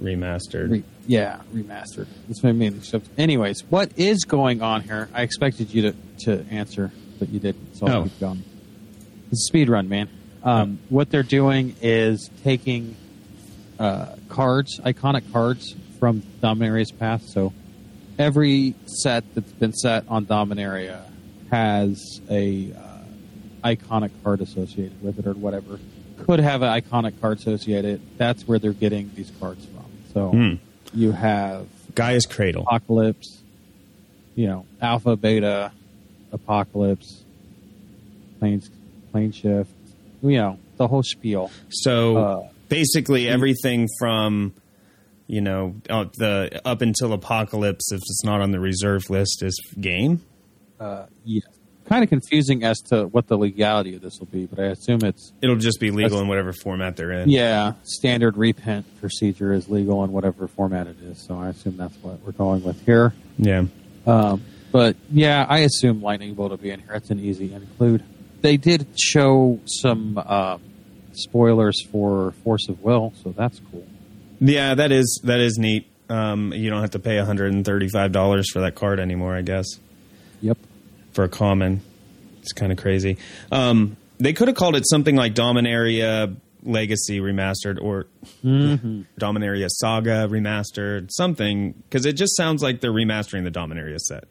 Remastered. 0.01 0.69
Re- 0.71 0.83
yeah, 1.07 1.39
remastered. 1.53 2.07
That's 2.27 2.43
what 2.43 2.49
I 2.49 2.51
mean. 2.51 2.81
Anyways, 3.17 3.63
what 3.69 3.91
is 3.97 4.25
going 4.25 4.61
on 4.61 4.81
here? 4.81 5.07
I 5.13 5.21
expected 5.21 5.73
you 5.73 5.83
to, 5.83 5.95
to 6.25 6.45
answer, 6.51 6.91
but 7.23 7.33
you 7.33 7.39
didn't. 7.39 7.75
So 7.77 7.87
I'll 7.87 7.99
Oh. 7.99 8.03
keep 8.03 8.19
going. 8.19 8.43
It's 9.31 9.41
a 9.43 9.45
speed 9.47 9.69
run, 9.69 9.87
man. 9.87 10.09
Um, 10.43 10.79
What 10.89 11.09
they're 11.09 11.23
doing 11.23 11.75
is 11.81 12.29
taking 12.43 12.95
uh, 13.79 14.15
cards, 14.29 14.79
iconic 14.85 15.23
cards 15.31 15.73
from 15.99 16.21
Dominaria's 16.41 16.91
path. 16.91 17.23
So 17.25 17.53
every 18.19 18.75
set 18.85 19.23
that's 19.33 19.51
been 19.53 19.73
set 19.73 20.03
on 20.07 20.25
Dominaria 20.25 21.01
has 21.49 22.21
a 22.29 22.71
uh, 22.73 23.67
iconic 23.67 24.11
card 24.23 24.41
associated 24.41 25.01
with 25.01 25.17
it, 25.19 25.25
or 25.25 25.33
whatever. 25.33 25.79
Could 26.19 26.39
have 26.39 26.61
an 26.61 26.69
iconic 26.81 27.19
card 27.19 27.39
associated. 27.39 27.99
That's 28.17 28.47
where 28.47 28.59
they're 28.59 28.73
getting 28.73 29.11
these 29.15 29.31
cards 29.39 29.65
from. 29.65 29.85
So 30.13 30.29
Hmm. 30.29 30.53
you 30.93 31.11
have 31.11 31.65
Gaea's 31.95 32.25
Cradle. 32.27 32.63
Apocalypse, 32.63 33.41
you 34.35 34.47
know, 34.47 34.65
Alpha, 34.81 35.15
Beta, 35.15 35.71
Apocalypse, 36.33 37.23
Planes, 38.39 38.69
Plane 39.11 39.31
Shift, 39.31 39.69
you 40.21 40.37
know, 40.37 40.57
the 40.77 40.87
whole 40.87 41.03
spiel. 41.03 41.49
So 41.69 42.17
Uh, 42.17 42.47
basically, 42.69 43.27
everything 43.29 43.87
from 43.99 44.53
you 45.27 45.41
know 45.41 45.75
uh, 45.89 46.05
the 46.17 46.61
up 46.65 46.81
until 46.81 47.13
Apocalypse, 47.13 47.91
if 47.91 47.97
it's 47.97 48.23
not 48.25 48.41
on 48.41 48.51
the 48.51 48.59
reserve 48.59 49.09
list, 49.09 49.41
is 49.43 49.59
game. 49.79 50.21
Uh, 50.79 51.05
yeah. 51.23 51.41
Kind 51.85 52.01
of 52.01 52.09
confusing 52.09 52.63
as 52.63 52.79
to 52.89 53.07
what 53.07 53.27
the 53.27 53.37
legality 53.37 53.93
of 53.95 54.01
this 54.01 54.17
will 54.17 54.27
be, 54.27 54.45
but 54.45 54.57
I 54.57 54.67
assume 54.67 54.99
it's 55.03 55.33
It'll 55.41 55.57
just 55.57 55.81
be 55.81 55.91
legal 55.91 56.21
in 56.21 56.29
whatever 56.29 56.53
format 56.53 56.95
they're 56.95 57.11
in. 57.11 57.29
yeah, 57.29 57.73
standard 57.83 58.37
repent 58.37 58.85
procedure 59.01 59.51
is 59.51 59.67
legal 59.67 60.01
in 60.05 60.13
whatever 60.13 60.47
format 60.47 60.87
it 60.87 60.95
is. 61.01 61.19
So 61.27 61.37
I 61.37 61.49
assume 61.49 61.75
that's 61.75 61.95
what 62.01 62.21
we're 62.21 62.31
going 62.31 62.63
with 62.63 62.83
here. 62.85 63.13
Yeah. 63.37 63.65
Um, 64.07 64.41
but 64.73 64.97
yeah, 65.09 65.45
I 65.47 65.59
assume 65.59 66.01
Lightning 66.01 66.33
Bolt 66.33 66.49
will 66.51 66.57
be 66.57 66.71
in 66.71 66.81
here. 66.81 66.89
That's 66.91 67.09
an 67.11 67.19
easy 67.19 67.53
include. 67.53 68.03
They 68.41 68.57
did 68.57 68.87
show 68.99 69.61
some 69.65 70.17
um, 70.17 70.61
spoilers 71.13 71.81
for 71.91 72.31
Force 72.43 72.67
of 72.67 72.81
Will, 72.83 73.13
so 73.23 73.31
that's 73.31 73.61
cool. 73.71 73.85
Yeah, 74.41 74.75
that 74.75 74.91
is 74.91 75.21
that 75.23 75.39
is 75.39 75.57
neat. 75.57 75.87
Um, 76.09 76.51
you 76.53 76.69
don't 76.69 76.81
have 76.81 76.91
to 76.91 76.99
pay 76.99 77.15
one 77.17 77.25
hundred 77.25 77.53
and 77.53 77.63
thirty 77.63 77.87
five 77.87 78.11
dollars 78.11 78.51
for 78.51 78.59
that 78.61 78.75
card 78.75 78.99
anymore. 78.99 79.33
I 79.35 79.41
guess 79.41 79.65
Yep. 80.41 80.57
for 81.13 81.23
a 81.23 81.29
common, 81.29 81.79
it's 82.41 82.51
kind 82.51 82.71
of 82.73 82.77
crazy. 82.77 83.17
Um, 83.51 83.95
they 84.17 84.33
could 84.33 84.49
have 84.49 84.57
called 84.57 84.75
it 84.75 84.83
something 84.89 85.15
like 85.15 85.33
Dominaria 85.35 86.35
Legacy 86.63 87.19
remastered 87.21 87.81
or 87.81 88.07
Mm-hmm. 88.43 89.03
Dominaria 89.19 89.67
Saga 89.69 90.27
remastered, 90.29 91.09
something 91.11 91.71
because 91.71 92.05
it 92.05 92.13
just 92.13 92.35
sounds 92.35 92.61
like 92.61 92.81
they're 92.81 92.91
remastering 92.91 93.45
the 93.45 93.51
Dominaria 93.51 93.99
set, 93.99 94.25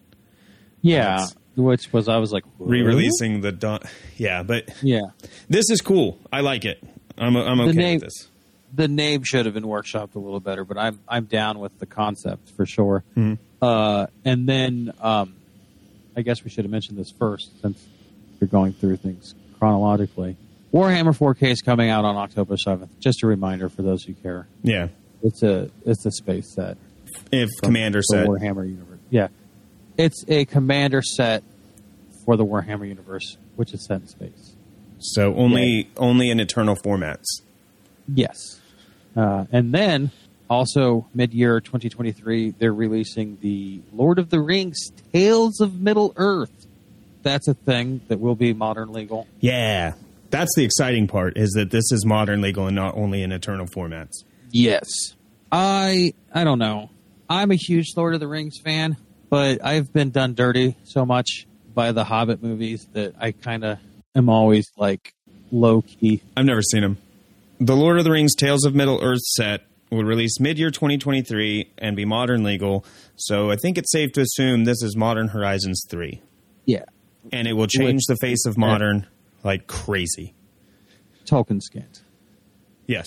Yeah, 0.83 1.05
That's- 1.17 1.35
which 1.57 1.93
was 1.93 2.09
I 2.09 2.19
was 2.19 2.33
like 2.33 2.45
re-releasing 2.59 3.41
the 3.41 3.53
Don. 3.53 3.81
Yeah, 4.17 4.43
but 4.43 4.69
Yeah, 4.83 5.01
this 5.49 5.71
is 5.71 5.81
cool. 5.81 6.19
I 6.33 6.41
like 6.41 6.65
it. 6.65 6.83
I'm 7.19 7.37
I'm 7.37 7.61
okay 7.61 7.73
name- 7.73 7.95
with 8.01 8.05
this. 8.05 8.29
the 8.75 8.89
name 8.89 9.23
should 9.23 9.45
have 9.47 9.55
been 9.55 9.65
workshopped 9.65 10.15
a 10.15 10.19
little 10.19 10.41
better, 10.41 10.65
but 10.65 10.79
I'm 10.79 10.99
I'm 11.09 11.25
down 11.27 11.59
with 11.61 11.79
the 11.79 11.87
concept 11.87 12.51
for 12.57 12.67
sure. 12.67 13.05
Mhm. 13.17 13.39
Uh, 13.61 14.07
and 14.25 14.49
then 14.49 14.93
um, 15.01 15.35
I 16.17 16.23
guess 16.23 16.43
we 16.43 16.51
should 16.51 16.65
have 16.65 16.71
mentioned 16.73 16.99
this 16.99 17.11
first 17.19 17.61
since 17.63 17.83
you're 18.41 18.49
going 18.49 18.73
through 18.73 18.97
things 18.97 19.35
chronologically. 19.59 20.37
Warhammer 20.75 21.17
4K 21.17 21.51
is 21.51 21.61
coming 21.61 21.91
out 21.91 22.05
on 22.05 22.17
October 22.17 22.57
7th. 22.57 22.89
Just 22.99 23.23
a 23.23 23.27
reminder 23.27 23.69
for 23.69 23.83
those 23.83 24.03
who 24.05 24.15
care. 24.15 24.49
Yeah, 24.63 24.89
It's 25.23 25.43
a 25.43 25.71
it's 25.85 26.05
a 26.07 26.11
space 26.11 26.53
set. 26.55 26.77
if 27.31 27.49
from 27.61 27.69
Commander 27.69 28.03
said 28.03 28.27
Warhammer 28.27 28.67
universe. 28.67 28.99
Yeah, 29.11 29.29
it's 29.97 30.25
a 30.29 30.45
commander 30.45 31.03
set 31.03 31.43
for 32.25 32.37
the 32.37 32.45
Warhammer 32.45 32.89
universe, 32.89 33.37
which 33.57 33.73
is 33.75 33.85
set 33.85 34.01
in 34.01 34.09
space. 34.09 34.55
so, 34.99 35.35
only 35.35 35.91
only 35.97 36.31
in 36.31 36.41
Eternal 36.41 36.77
formats. 36.77 37.25
Yes, 38.13 38.61
uh, 39.17 39.47
and 39.53 39.73
then 39.73 40.11
also 40.51 41.07
mid-year 41.15 41.61
2023, 41.61 42.51
they're 42.59 42.73
releasing 42.73 43.39
the 43.41 43.81
Lord 43.93 44.19
of 44.19 44.31
the 44.31 44.41
Rings: 44.41 44.91
Tales 45.13 45.61
of 45.61 45.81
Middle 45.81 46.13
Earth. 46.17 46.67
That's 47.23 47.47
a 47.49 47.55
thing 47.55 48.01
that 48.09 48.21
will 48.21 48.35
be 48.35 48.53
modern 48.53 48.93
legal. 48.93 49.27
Yeah, 49.41 49.95
that's 50.31 50.51
the 50.57 50.65
exciting 50.65 51.07
part 51.07 51.37
is 51.37 51.51
that 51.53 51.71
this 51.71 51.93
is 51.93 52.05
modern 52.05 52.41
legal 52.41 52.67
and 52.67 52.75
not 52.75 52.97
only 52.97 53.23
in 53.23 53.31
Eternal 53.33 53.67
formats. 53.67 54.25
Yes. 54.51 54.89
I 55.53 56.15
I 56.35 56.45
don't 56.45 56.59
know. 56.59 56.91
I'm 57.29 57.51
a 57.51 57.57
huge 57.57 57.89
Lord 57.97 58.15
of 58.15 58.21
the 58.21 58.29
Rings 58.29 58.59
fan, 58.65 58.97
but 59.33 59.65
I've 59.65 59.95
been 59.95 60.11
done 60.11 60.35
dirty 60.35 60.77
so 60.85 61.07
much 61.07 61.47
by 61.73 61.93
the 61.93 62.05
Hobbit 62.05 62.43
movies 62.43 62.87
that 62.93 63.15
I 63.19 63.33
kind 63.33 63.65
of 63.65 63.79
am 64.15 64.29
always 64.29 64.71
like 64.77 65.15
low 65.51 65.81
key. 65.81 66.21
I've 66.37 66.45
never 66.45 66.61
seen 66.61 66.83
them. 66.83 66.99
The 67.59 67.75
Lord 67.75 67.97
of 67.97 68.05
the 68.05 68.11
Rings 68.11 68.35
Tales 68.35 68.67
of 68.67 68.75
Middle 68.75 69.03
Earth 69.03 69.23
set 69.23 69.63
will 69.91 70.05
release 70.05 70.39
mid 70.39 70.59
year 70.59 70.71
2023 70.71 71.73
and 71.79 71.97
be 71.97 72.05
modern 72.05 72.45
legal. 72.45 72.85
So 73.17 73.51
I 73.51 73.57
think 73.57 73.79
it's 73.79 73.91
safe 73.91 74.13
to 74.13 74.21
assume 74.21 74.65
this 74.65 74.83
is 74.83 74.95
Modern 74.99 75.29
Horizons 75.29 75.83
3. 75.89 76.21
Yeah. 76.67 76.85
And 77.33 77.49
it 77.49 77.55
will 77.55 77.69
change 77.69 78.03
the 78.07 78.19
face 78.21 78.45
of 78.45 78.59
modern 78.59 79.07
like 79.43 79.67
crazy. 79.67 80.35
Tolkien 81.25 81.63
skint. 81.63 82.03
Yes. 82.87 83.07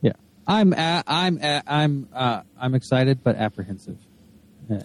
Yeah. 0.00 0.14
I'm 0.44 0.72
a, 0.72 1.04
I'm 1.06 1.38
a, 1.40 1.62
I'm 1.68 2.08
uh, 2.12 2.42
I'm 2.60 2.74
excited 2.74 3.22
but 3.22 3.36
apprehensive. 3.36 3.98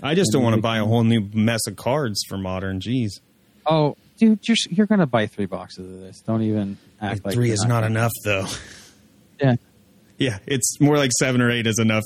I 0.04 0.16
just 0.16 0.32
don't 0.32 0.44
want 0.44 0.56
to 0.56 0.62
buy 0.62 0.78
a 0.80 0.86
whole 0.86 1.04
new 1.04 1.22
mess 1.34 1.62
of 1.68 1.76
cards 1.76 2.24
for 2.28 2.38
modern. 2.38 2.80
Jeez. 2.80 3.20
Oh, 3.66 3.96
dude, 4.18 4.40
you're 4.48 4.58
you're 4.70 4.86
gonna 4.88 5.06
buy 5.06 5.28
three 5.28 5.46
boxes 5.46 5.92
of 5.92 6.00
this. 6.02 6.22
Don't 6.22 6.42
even 6.42 6.78
act 7.02 7.26
like 7.26 7.34
Three 7.34 7.48
you're 7.48 7.54
is 7.54 7.66
not 7.66 7.84
enough, 7.84 8.12
though. 8.26 8.46
Yeah. 9.40 9.56
yeah, 10.18 10.40
it's 10.46 10.80
more 10.82 10.98
like 10.98 11.12
seven 11.20 11.42
or 11.42 11.52
eight 11.52 11.68
is 11.68 11.80
enough. 11.80 12.04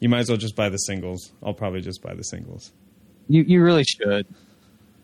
You 0.00 0.08
might 0.08 0.20
as 0.20 0.28
well 0.28 0.38
just 0.38 0.56
buy 0.56 0.68
the 0.68 0.76
singles. 0.78 1.32
I'll 1.42 1.54
probably 1.54 1.80
just 1.80 2.02
buy 2.02 2.14
the 2.14 2.24
singles. 2.24 2.72
You 3.28 3.42
you 3.42 3.62
really 3.62 3.84
should. 3.84 4.26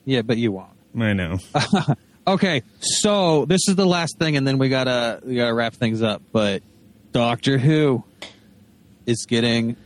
Yeah, 0.05 0.23
but 0.23 0.37
you 0.37 0.53
won't. 0.53 0.71
I 0.99 1.13
know. 1.13 1.39
Okay, 2.29 2.63
so 2.81 3.47
this 3.47 3.63
is 3.69 3.77
the 3.77 3.87
last 3.87 4.19
thing, 4.19 4.37
and 4.37 4.47
then 4.47 4.59
we 4.59 4.69
gotta 4.69 5.19
we 5.25 5.35
gotta 5.37 5.55
wrap 5.55 5.73
things 5.73 6.03
up. 6.03 6.21
But 6.31 6.63
Doctor 7.13 7.57
Who 7.57 8.05
is 9.07 9.25
getting 9.27 9.77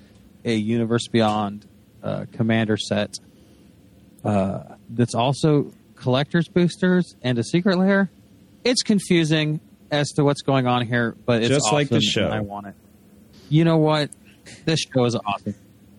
a 0.44 0.52
Universe 0.52 1.06
Beyond 1.06 1.64
uh, 2.02 2.26
Commander 2.32 2.76
set. 2.76 3.14
Uh, 4.24 4.62
that's 4.88 5.14
also 5.14 5.72
collectors 5.96 6.48
boosters 6.48 7.14
and 7.22 7.38
a 7.38 7.44
Secret 7.44 7.78
Lair. 7.78 8.10
It's 8.64 8.82
confusing 8.82 9.60
as 9.90 10.10
to 10.12 10.24
what's 10.24 10.42
going 10.42 10.66
on 10.66 10.86
here, 10.86 11.16
but 11.26 11.42
it's 11.42 11.50
Just 11.50 11.72
like 11.72 11.88
the 11.88 11.96
awesome, 11.96 12.10
show. 12.10 12.28
I 12.28 12.40
want 12.40 12.66
it. 12.68 12.74
You 13.48 13.64
know 13.64 13.78
what? 13.78 14.10
This 14.64 14.80
show 14.80 15.04
is 15.04 15.14
awesome. 15.14 15.54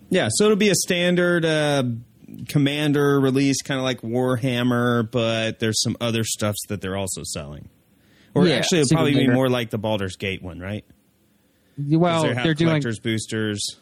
Yeah, 0.10 0.28
so 0.32 0.46
it'll 0.46 0.58
be 0.58 0.70
a 0.70 0.76
standard 0.76 1.46
uh, 1.46 1.84
commander 2.48 3.20
release, 3.20 3.62
kind 3.62 3.80
of 3.80 3.84
like 3.84 4.02
Warhammer, 4.02 5.10
but 5.10 5.60
there's 5.60 5.82
some 5.82 5.96
other 6.02 6.24
stuffs 6.24 6.60
that 6.70 6.82
they're 6.82 6.98
also 6.98 7.24
selling. 7.24 7.70
Or 8.36 8.48
Yeah, 8.48 8.56
actually, 8.56 8.82
it'll 8.82 8.96
probably 8.96 9.14
be 9.14 9.28
more 9.28 9.50
like 9.50 9.70
the 9.70 9.78
Baldur's 9.78 10.16
Gate 10.16 10.42
one, 10.42 10.60
right? 10.60 10.86
Well, 11.78 12.24
they 12.24 12.34
they're 12.34 12.54
doing 12.54 12.70
collectors 12.70 13.00
boosters. 13.00 13.78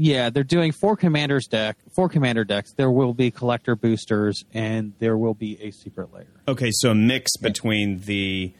Yeah, 0.00 0.30
they're 0.30 0.44
doing 0.44 0.70
four 0.70 0.96
commanders 0.96 1.48
deck, 1.48 1.76
four 1.92 2.08
commander 2.08 2.44
decks. 2.44 2.72
There 2.72 2.90
will 2.90 3.14
be 3.14 3.32
collector 3.32 3.74
boosters, 3.74 4.44
and 4.54 4.92
there 5.00 5.18
will 5.18 5.34
be 5.34 5.60
a 5.60 5.72
Secret 5.72 6.14
Lair. 6.14 6.26
Okay, 6.46 6.70
so 6.72 6.92
a 6.92 6.94
mix 6.94 7.36
between 7.36 7.98
the 8.02 8.52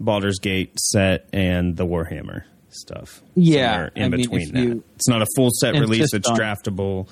Baldur's 0.00 0.38
Gate 0.38 0.80
set 0.80 1.28
and 1.34 1.76
the 1.76 1.84
Warhammer 1.84 2.44
stuff. 2.70 3.20
Yeah, 3.34 3.90
in 3.94 4.04
I 4.04 4.08
mean, 4.08 4.20
between 4.22 4.52
that. 4.54 4.62
you 4.62 4.84
It's 4.96 5.06
not 5.08 5.20
a 5.20 5.26
full 5.36 5.50
set 5.60 5.74
release. 5.74 6.14
It's 6.14 6.30
draftable. 6.30 7.08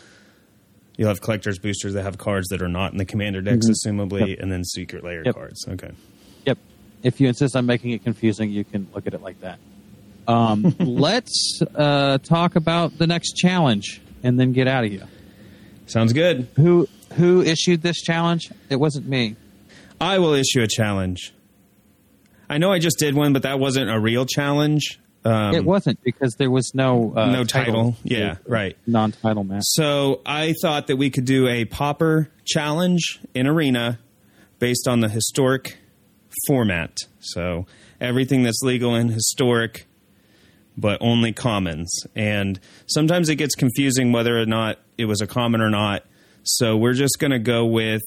You'll 0.97 1.09
have 1.09 1.21
collectors 1.21 1.59
boosters 1.59 1.93
that 1.93 2.05
have 2.05 2.17
cards 2.17 2.49
that 2.49 2.63
are 2.63 2.69
not 2.69 2.93
in 2.93 2.99
the 2.99 3.05
commander 3.05 3.43
decks, 3.43 3.67
assumably, 3.69 4.21
Mm-hmm. 4.23 4.29
Yep. 4.31 4.39
and 4.41 4.51
then 4.51 4.65
Secret 4.65 5.05
Lair 5.05 5.23
Yep. 5.27 5.35
cards. 5.35 5.69
Okay. 5.69 5.91
Yep. 6.47 6.59
If 7.03 7.21
you 7.21 7.29
insist 7.29 7.55
on 7.55 7.67
making 7.67 7.91
it 7.91 8.03
confusing, 8.03 8.51
you 8.51 8.65
can 8.65 8.89
look 8.95 9.07
at 9.07 9.13
it 9.13 9.21
like 9.21 9.41
that. 9.43 9.59
Um, 10.29 10.77
let's 10.79 11.61
uh, 11.75 12.19
talk 12.19 12.55
about 12.55 12.99
the 12.99 13.07
next 13.07 13.33
challenge, 13.33 14.01
and 14.23 14.39
then 14.39 14.53
get 14.53 14.69
out 14.69 14.85
of 14.85 14.91
here. 14.91 15.09
Sounds 15.87 16.13
good. 16.13 16.49
Who 16.57 16.87
who 17.15 17.43
issued 17.43 17.83
this 17.83 18.01
challenge? 18.01 18.53
It 18.69 18.77
wasn't 18.77 19.09
me. 19.09 19.37
I 20.01 20.19
will 20.19 20.35
issue 20.35 20.63
a 20.63 20.69
challenge. 20.69 21.35
I 22.49 22.59
know 22.59 22.71
I 22.71 22.79
just 22.79 22.99
did 22.99 23.15
one, 23.15 23.33
but 23.33 23.43
that 23.43 23.59
wasn't 23.59 23.91
a 23.91 23.99
real 23.99 24.25
challenge. 24.25 25.01
Um, 25.25 25.55
it 25.55 25.65
wasn't 25.65 26.03
because 26.03 26.35
there 26.37 26.51
was 26.51 26.73
no 26.75 27.13
uh, 27.17 27.31
no 27.31 27.45
title. 27.45 27.97
Yeah, 28.05 28.37
right. 28.47 28.77
Non-title 28.87 29.45
match. 29.45 29.65
So 29.67 30.21
I 30.25 30.55
thought 30.63 30.87
that 30.87 30.97
we 30.97 31.11
could 31.11 31.25
do 31.25 31.49
a 31.49 31.65
pauper 31.65 32.31
challenge 32.45 33.21
in 33.35 33.47
Arena 33.47 33.99
based 34.59 34.87
on 34.87 35.01
the 35.01 35.09
historic 35.09 35.79
format. 36.47 36.97
So 37.21 37.67
everything 38.01 38.45
that's 38.45 38.63
legal 38.63 38.95
and 38.95 39.11
historic, 39.11 39.87
but 40.79 40.99
only 41.01 41.33
commons. 41.33 41.91
And 42.15 42.59
sometimes 42.87 43.29
it 43.29 43.35
gets 43.37 43.55
confusing 43.57 44.13
whether 44.13 44.41
or 44.41 44.47
not 44.47 44.79
it 44.97 45.07
was 45.07 45.21
a 45.21 45.27
common 45.27 45.61
or 45.61 45.71
not. 45.71 46.05
So 46.45 46.77
we're 46.77 46.95
just 46.95 47.19
going 47.19 47.33
to 47.33 47.41
go 47.41 47.67
with 47.67 48.03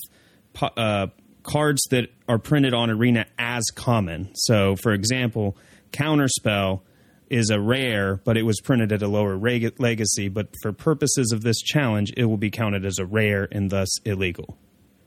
uh, 0.60 1.07
cards 1.43 1.81
that 1.91 2.10
are 2.27 2.39
printed 2.39 2.73
on 2.73 2.89
Arena 2.89 3.25
as 3.38 3.65
common. 3.75 4.31
So, 4.36 4.77
for 4.77 4.93
example, 4.93 5.57
Counterspell 5.91 6.81
is 7.29 7.49
a 7.49 7.60
rare, 7.60 8.21
but 8.23 8.38
it 8.38 8.43
was 8.43 8.60
printed 8.62 8.91
at 8.91 9.01
a 9.01 9.07
lower 9.07 9.36
reg- 9.36 9.79
legacy. 9.79 10.29
But 10.29 10.47
for 10.62 10.71
purposes 10.71 11.31
of 11.34 11.43
this 11.43 11.60
challenge, 11.62 12.13
it 12.15 12.25
will 12.25 12.38
be 12.38 12.51
counted 12.51 12.86
as 12.86 12.99
a 12.99 13.05
rare 13.05 13.47
and 13.51 13.69
thus 13.69 13.99
illegal. 14.05 14.57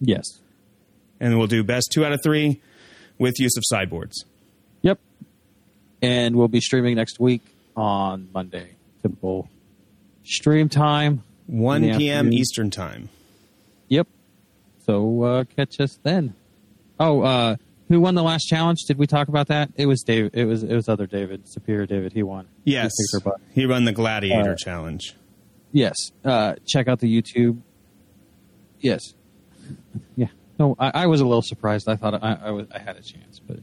Yes. 0.01 0.25
And 1.19 1.39
we'll 1.39 1.47
do 1.47 1.65
best 1.65 1.91
two 1.93 2.05
out 2.05 2.13
of 2.13 2.21
three 2.23 2.61
with 3.19 3.39
use 3.39 3.57
of 3.57 3.63
sideboards. 3.67 4.25
Yep. 4.83 5.01
And 6.03 6.37
we'll 6.37 6.49
be 6.49 6.61
streaming 6.61 6.97
next 6.97 7.19
week 7.19 7.43
on 7.77 8.29
Monday. 8.33 8.77
Typical 9.03 9.49
stream 10.25 10.69
time. 10.69 11.23
1 11.47 11.83
p.m. 11.83 11.93
afternoon. 11.95 12.33
Eastern 12.33 12.71
Time. 12.71 13.09
Yep. 13.89 14.09
So 14.87 15.23
uh, 15.23 15.45
catch 15.45 15.79
us 15.79 15.99
then. 16.03 16.35
Oh, 16.99 17.21
uh, 17.21 17.57
who 17.89 18.01
won 18.01 18.15
the 18.15 18.23
last 18.23 18.45
challenge? 18.45 18.85
Did 18.87 18.97
we 18.97 19.07
talk 19.07 19.29
about 19.29 19.49
that? 19.49 19.71
It 19.77 19.87
was 19.87 20.03
David. 20.03 20.35
It 20.35 20.47
was 20.47 20.63
it 20.63 20.75
was 20.75 20.89
other 20.89 21.07
David, 21.07 21.47
Superior 21.47 21.85
David. 21.87 22.13
He 22.15 22.23
won. 22.23 22.49
Yes. 22.65 22.93
He 22.97 23.05
kicked 23.19 23.27
our 23.27 23.33
butt. 23.33 23.41
He 23.53 23.67
run 23.67 23.85
the 23.85 23.93
Gladiator 23.93 24.53
Uh, 24.53 24.57
Challenge. 24.57 25.15
Yes. 25.73 25.97
Uh, 26.25 26.55
check 26.67 26.89
out 26.89 27.01
the 27.01 27.23
YouTube. 27.23 27.61
Yes. 28.81 29.13
Yeah. 30.17 30.29
No, 30.59 30.77
I, 30.79 31.03
I 31.03 31.07
was 31.09 31.21
a 31.21 31.27
little 31.27 31.43
surprised. 31.43 31.89
I 31.89 31.97
thought 31.97 32.15
I, 32.23 32.39
I, 32.45 32.51
was, 32.53 32.67
I 32.73 32.79
had 32.79 32.97
a 32.97 33.03
chance, 33.03 33.41
but 33.41 33.59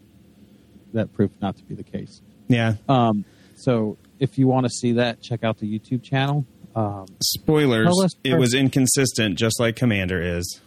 that 0.93 1.13
proved 1.13 1.41
not 1.41 1.57
to 1.57 1.63
be 1.63 1.73
the 1.73 1.83
case. 1.83 2.21
Yeah. 2.47 2.75
Um, 2.89 3.23
so 3.55 3.97
if 4.21 4.37
you 4.37 4.47
want 4.47 4.65
to 4.65 4.69
see 4.69 4.93
that, 4.93 5.21
check 5.21 5.43
out 5.43 5.57
the 5.59 5.67
YouTube 5.67 6.01
channel. 6.03 6.45
Um, 6.75 7.05
Spoilers. 7.21 8.15
It 8.23 8.35
was 8.35 8.53
inconsistent, 8.53 9.37
just 9.37 9.59
like 9.59 9.75
Commander 9.75 10.21
is. 10.21 10.61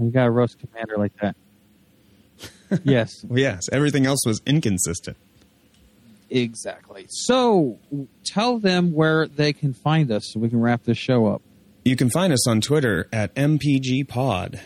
you 0.00 0.10
got 0.10 0.26
a 0.26 0.30
roast 0.30 0.58
commander 0.58 0.96
like 0.98 1.12
that. 1.20 1.36
yes, 2.84 3.24
Well, 3.24 3.38
yes. 3.38 3.68
Everything 3.70 4.06
else 4.06 4.20
was 4.26 4.40
inconsistent. 4.44 5.16
exactly. 6.30 7.06
So 7.08 7.78
tell 8.24 8.58
them 8.58 8.92
where 8.92 9.26
they 9.28 9.52
can 9.52 9.72
find 9.72 10.10
us 10.10 10.30
so 10.32 10.40
we 10.40 10.48
can 10.48 10.60
wrap 10.60 10.82
this 10.84 10.98
show 10.98 11.26
up. 11.26 11.42
You 11.84 11.94
can 11.94 12.10
find 12.10 12.32
us 12.32 12.48
on 12.48 12.60
Twitter 12.60 13.08
at 13.12 13.32
MPGPod. 13.36 14.58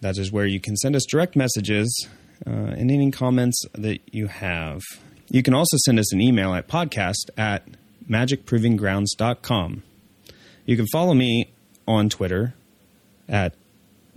That 0.00 0.18
is 0.18 0.32
where 0.32 0.46
you 0.46 0.58
can 0.60 0.76
send 0.76 0.96
us 0.96 1.04
direct 1.08 1.36
messages 1.36 2.08
uh, 2.46 2.50
and 2.50 2.90
any 2.90 3.10
comments 3.12 3.62
that 3.74 4.00
you 4.12 4.26
have. 4.26 4.80
You 5.28 5.42
can 5.42 5.54
also 5.54 5.76
send 5.84 5.98
us 5.98 6.12
an 6.12 6.20
email 6.20 6.54
at 6.54 6.68
podcast 6.68 7.30
at 7.36 7.64
magicprovinggrounds.com. 8.08 9.82
You 10.66 10.76
can 10.76 10.86
follow 10.86 11.14
me 11.14 11.50
on 11.86 12.08
Twitter 12.08 12.54
at 13.28 13.54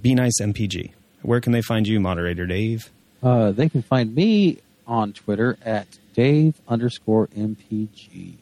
BeNiceMPG. 0.01 0.91
Where 1.21 1.41
can 1.41 1.51
they 1.51 1.61
find 1.61 1.87
you, 1.87 1.99
moderator 1.99 2.45
Dave? 2.45 2.89
Uh, 3.21 3.51
they 3.51 3.69
can 3.69 3.81
find 3.81 4.13
me 4.13 4.59
on 4.85 5.13
Twitter 5.13 5.57
at 5.65 5.87
Dave 6.13 6.55
underscore 6.67 7.27
MPG. 7.27 8.33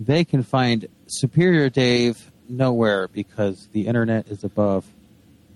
They 0.00 0.24
can 0.24 0.42
find 0.42 0.86
Superior 1.06 1.70
Dave 1.70 2.30
nowhere 2.48 3.08
because 3.08 3.68
the 3.72 3.86
internet 3.86 4.28
is 4.28 4.44
above 4.44 4.86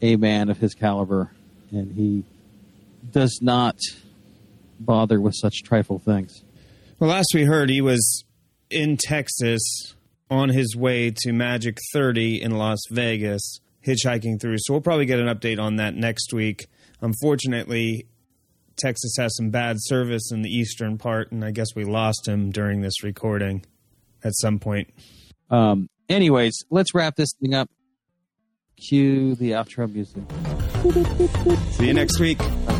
a 0.00 0.16
man 0.16 0.50
of 0.50 0.58
his 0.58 0.74
caliber 0.74 1.30
and 1.70 1.94
he 1.94 2.24
does 3.12 3.38
not 3.40 3.76
bother 4.84 5.20
with 5.20 5.34
such 5.34 5.62
trifle 5.62 5.98
things. 5.98 6.42
Well, 6.98 7.10
last 7.10 7.28
we 7.34 7.44
heard, 7.44 7.70
he 7.70 7.80
was 7.80 8.24
in 8.70 8.96
Texas 8.96 9.94
on 10.30 10.48
his 10.48 10.74
way 10.76 11.10
to 11.10 11.32
Magic 11.32 11.78
30 11.92 12.40
in 12.40 12.52
Las 12.52 12.78
Vegas, 12.90 13.60
hitchhiking 13.86 14.40
through. 14.40 14.56
So 14.58 14.72
we'll 14.74 14.80
probably 14.80 15.06
get 15.06 15.18
an 15.18 15.26
update 15.26 15.60
on 15.60 15.76
that 15.76 15.94
next 15.94 16.32
week. 16.32 16.66
Unfortunately, 17.00 18.06
Texas 18.78 19.14
has 19.18 19.36
some 19.36 19.50
bad 19.50 19.76
service 19.78 20.30
in 20.32 20.42
the 20.42 20.48
eastern 20.48 20.96
part, 20.96 21.32
and 21.32 21.44
I 21.44 21.50
guess 21.50 21.68
we 21.74 21.84
lost 21.84 22.26
him 22.26 22.50
during 22.50 22.80
this 22.80 23.02
recording 23.02 23.64
at 24.24 24.32
some 24.36 24.58
point. 24.58 24.88
Um, 25.50 25.88
anyways, 26.08 26.64
let's 26.70 26.94
wrap 26.94 27.16
this 27.16 27.32
thing 27.40 27.54
up. 27.54 27.68
Cue 28.88 29.34
the 29.34 29.52
outro 29.52 29.92
music. 29.92 30.22
See 31.72 31.86
you 31.86 31.94
next 31.94 32.18
week. 32.18 32.38
Bye. 32.38 32.71